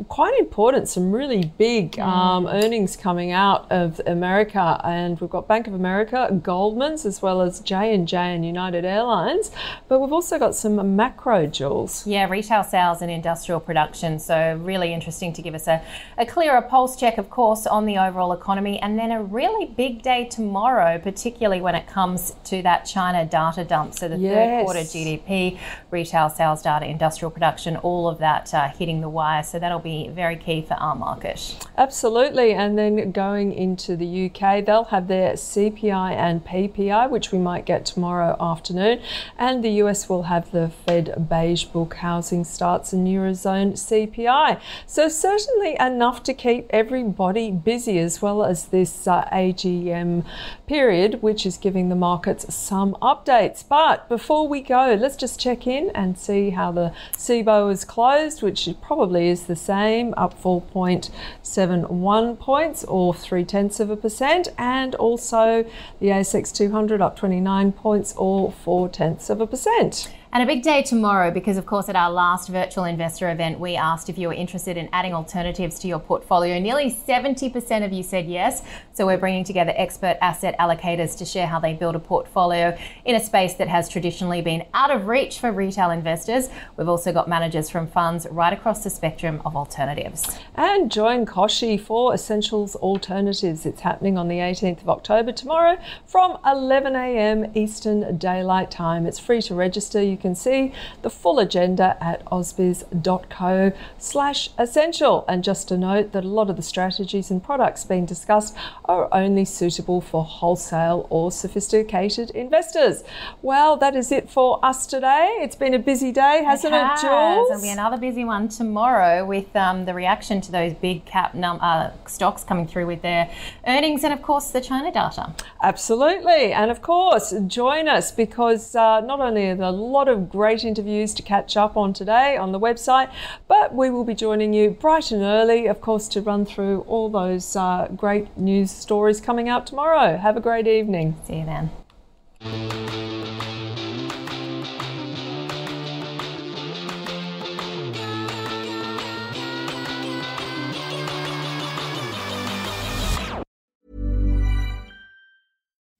quite 0.07 0.37
important, 0.39 0.89
some 0.89 1.11
really 1.11 1.51
big 1.59 1.99
um, 1.99 2.47
earnings 2.47 2.95
coming 2.97 3.31
out 3.31 3.71
of 3.71 4.01
America, 4.07 4.81
and 4.83 5.04
we've 5.13 5.29
got 5.29 5.47
Bank 5.47 5.67
of 5.67 5.73
America, 5.73 6.29
Goldman's, 6.41 7.05
as 7.05 7.21
well 7.21 7.41
as 7.41 7.59
J 7.59 7.93
and 7.93 8.07
J 8.07 8.17
and 8.17 8.45
United 8.45 8.85
Airlines. 8.85 9.51
But 9.87 9.99
we've 9.99 10.13
also 10.13 10.39
got 10.39 10.55
some 10.55 10.95
macro 10.95 11.45
jewels. 11.47 12.05
Yeah, 12.07 12.27
retail 12.29 12.63
sales 12.63 13.01
and 13.01 13.11
industrial 13.11 13.59
production. 13.59 14.19
So, 14.19 14.59
really 14.61 14.93
interesting 14.93 15.33
to 15.33 15.41
give 15.41 15.53
us 15.53 15.67
a, 15.67 15.81
a 16.17 16.25
clearer 16.25 16.61
pulse 16.61 16.95
check, 16.95 17.17
of 17.17 17.29
course, 17.29 17.67
on 17.67 17.85
the 17.85 17.97
overall 17.97 18.33
economy. 18.33 18.79
And 18.79 18.97
then 18.97 19.11
a 19.11 19.21
really 19.21 19.65
big 19.65 20.01
day 20.01 20.25
tomorrow, 20.25 20.97
particularly 20.97 21.61
when 21.61 21.75
it 21.75 21.87
comes 21.87 22.35
to 22.45 22.61
that 22.63 22.85
China 22.85 23.25
data 23.25 23.63
dump. 23.63 23.93
So, 23.93 24.07
the 24.07 24.17
third 24.17 24.63
quarter 24.63 24.79
GDP, 24.79 25.59
retail 25.91 26.29
sales 26.29 26.61
data, 26.61 26.85
industrial 26.85 27.31
production, 27.31 27.77
all 27.77 28.07
of 28.07 28.19
that 28.19 28.53
uh, 28.53 28.69
hitting 28.69 29.01
the 29.01 29.09
wire. 29.09 29.43
So, 29.43 29.59
that'll 29.59 29.79
be 29.79 30.09
very 30.09 30.37
key 30.37 30.61
for 30.61 30.75
our 30.75 30.95
market. 30.95 31.55
Absolutely. 31.77 32.53
And 32.53 32.77
then 32.77 33.11
going 33.11 33.51
into 33.51 33.95
the 33.95 34.25
UK, 34.29 34.65
they'll 34.65 34.84
have 34.89 35.07
their 35.07 35.33
CPI 35.33 36.11
and 36.13 36.45
PPI, 36.45 37.09
which 37.09 37.31
we 37.31 37.39
might 37.39 37.65
get 37.65 37.85
tomorrow 37.85 38.35
afternoon. 38.39 39.01
And 39.37 39.63
the 39.63 39.71
US 39.83 40.07
will 40.09 40.23
have 40.23 40.51
the 40.51 40.69
Fed 40.85 41.27
beige 41.29 41.65
book 41.65 41.95
housing 41.95 42.43
starts 42.43 42.93
and 42.93 43.07
Eurozone 43.07 43.73
CPI. 43.73 44.59
So, 44.85 45.09
certainly 45.09 45.75
enough 45.79 46.23
to 46.23 46.33
keep 46.33 46.67
everybody 46.69 47.51
busy 47.51 47.99
as 47.99 48.21
well 48.21 48.43
as 48.43 48.67
this 48.67 49.07
uh, 49.07 49.25
AGM 49.31 50.25
period, 50.67 51.21
which 51.21 51.45
is 51.45 51.57
giving 51.57 51.89
the 51.89 51.95
markets 51.95 52.53
some 52.53 52.95
updates. 53.01 53.63
But 53.67 54.07
before 54.09 54.47
we 54.47 54.61
go, 54.61 54.95
let's 54.99 55.15
just 55.15 55.39
check 55.39 55.67
in 55.67 55.91
and 55.95 56.17
see 56.17 56.51
how 56.51 56.71
the 56.71 56.93
SIBO 57.13 57.71
is 57.71 57.85
closed, 57.85 58.41
which 58.41 58.69
probably 58.81 59.29
is 59.29 59.43
the 59.43 59.55
same, 59.55 60.13
up 60.17 60.41
4.71 60.41 62.39
points 62.39 62.83
or 62.85 63.13
three 63.13 63.43
tenths 63.43 63.79
of 63.79 63.89
a 63.89 63.97
percent, 63.97 64.49
and 64.57 64.74
also 64.95 65.63
the 65.99 66.07
ASX 66.07 66.53
200 66.53 67.01
up 67.01 67.15
29 67.15 67.71
points 67.71 68.13
or 68.17 68.51
four 68.51 68.89
tenths 68.89 69.29
of 69.29 69.39
a 69.39 69.47
percent. 69.47 70.11
And 70.35 70.43
a 70.43 70.45
big 70.45 70.63
day 70.63 70.83
tomorrow 70.83 71.31
because, 71.31 71.55
of 71.55 71.65
course, 71.65 71.87
at 71.87 71.95
our 71.95 72.11
last 72.11 72.49
virtual 72.49 72.83
investor 72.83 73.31
event, 73.31 73.57
we 73.57 73.77
asked 73.77 74.09
if 74.09 74.17
you 74.17 74.27
were 74.27 74.33
interested 74.33 74.75
in 74.75 74.89
adding 74.91 75.13
alternatives 75.13 75.79
to 75.79 75.87
your 75.87 75.97
portfolio. 75.97 76.59
Nearly 76.59 76.91
70% 76.91 77.85
of 77.85 77.93
you 77.93 78.03
said 78.03 78.25
yes. 78.25 78.61
So 78.91 79.05
we're 79.05 79.17
bringing 79.17 79.45
together 79.45 79.73
expert 79.77 80.17
asset 80.19 80.53
allocators 80.59 81.17
to 81.19 81.25
share 81.25 81.47
how 81.47 81.61
they 81.61 81.73
build 81.73 81.95
a 81.95 81.99
portfolio 81.99 82.77
in 83.05 83.15
a 83.15 83.19
space 83.21 83.53
that 83.53 83.69
has 83.69 83.87
traditionally 83.87 84.41
been 84.41 84.65
out 84.73 84.91
of 84.91 85.07
reach 85.07 85.39
for 85.39 85.53
retail 85.53 85.89
investors. 85.89 86.49
We've 86.75 86.89
also 86.89 87.13
got 87.13 87.29
managers 87.29 87.69
from 87.69 87.87
funds 87.87 88.27
right 88.29 88.51
across 88.51 88.83
the 88.83 88.89
spectrum 88.89 89.41
of 89.45 89.55
alternatives. 89.55 90.37
And 90.55 90.91
join 90.91 91.25
Koshi 91.25 91.79
for 91.79 92.13
Essentials 92.13 92.75
Alternatives. 92.75 93.65
It's 93.65 93.79
happening 93.79 94.17
on 94.17 94.27
the 94.27 94.39
18th 94.39 94.81
of 94.81 94.89
October 94.89 95.31
tomorrow 95.31 95.77
from 96.05 96.35
11am 96.43 97.55
Eastern 97.55 98.17
Daylight 98.17 98.69
Time. 98.69 99.05
It's 99.05 99.17
free 99.17 99.41
to 99.43 99.55
register. 99.55 100.01
You 100.01 100.17
can 100.25 100.33
see 100.33 100.73
the 101.03 101.09
full 101.11 101.37
agenda 101.37 101.95
at 102.01 102.25
ausbiz.co 102.25 103.71
slash 103.99 104.49
essential. 104.57 105.23
And 105.27 105.43
just 105.43 105.67
to 105.67 105.77
note 105.77 106.13
that 106.13 106.25
a 106.25 106.27
lot 106.39 106.49
of 106.49 106.55
the 106.55 106.63
strategies 106.63 107.29
and 107.29 107.43
products 107.43 107.83
being 107.83 108.07
discussed 108.07 108.55
are 108.85 109.07
only 109.11 109.45
suitable 109.45 110.01
for 110.01 110.23
wholesale 110.23 111.05
or 111.11 111.31
sophisticated 111.31 112.31
investors. 112.31 113.03
Well, 113.43 113.77
that 113.77 113.95
is 113.95 114.11
it 114.11 114.27
for 114.29 114.59
us 114.65 114.87
today. 114.87 115.27
It's 115.41 115.55
been 115.55 115.75
a 115.75 115.79
busy 115.79 116.11
day, 116.11 116.43
hasn't 116.43 116.73
it, 116.73 116.81
has. 116.81 117.01
Jules? 117.01 117.47
There'll 117.49 117.61
be 117.61 117.69
another 117.69 117.97
busy 117.97 118.25
one 118.25 118.49
tomorrow 118.49 119.23
with 119.25 119.55
um, 119.55 119.85
the 119.85 119.93
reaction 119.93 120.41
to 120.41 120.51
those 120.51 120.73
big 120.73 121.05
cap 121.05 121.35
num- 121.35 121.59
uh, 121.61 121.91
stocks 122.07 122.43
coming 122.43 122.65
through 122.65 122.87
with 122.87 123.03
their 123.03 123.29
earnings 123.67 124.03
and, 124.03 124.11
of 124.11 124.23
course, 124.23 124.49
the 124.49 124.61
China 124.61 124.91
data. 124.91 125.35
Absolutely. 125.61 126.51
And 126.51 126.71
of 126.71 126.81
course, 126.81 127.31
join 127.45 127.87
us 127.87 128.11
because 128.11 128.75
uh, 128.75 129.01
not 129.01 129.19
only 129.19 129.49
are 129.49 129.55
there 129.55 129.67
a 129.67 129.71
lot 130.05 130.17
of 130.17 130.29
great 130.29 130.63
interviews 130.63 131.15
to 131.15 131.23
catch 131.23 131.57
up 131.57 131.75
on 131.75 131.91
today 131.91 132.37
on 132.37 132.51
the 132.51 132.59
website, 132.59 133.11
but 133.47 133.73
we 133.73 133.89
will 133.89 134.03
be 134.03 134.13
joining 134.13 134.53
you 134.53 134.69
bright 134.69 135.11
and 135.11 135.23
early, 135.23 135.65
of 135.65 135.81
course, 135.81 136.07
to 136.07 136.21
run 136.21 136.45
through 136.45 136.81
all 136.81 137.09
those 137.09 137.55
uh, 137.55 137.87
great 137.95 138.37
news 138.37 138.69
stories 138.69 139.19
coming 139.19 139.49
out 139.49 139.65
tomorrow. 139.65 140.15
Have 140.17 140.37
a 140.37 140.41
great 140.41 140.67
evening. 140.67 141.15
See 141.25 141.37
you 141.37 141.45
then. 141.45 141.71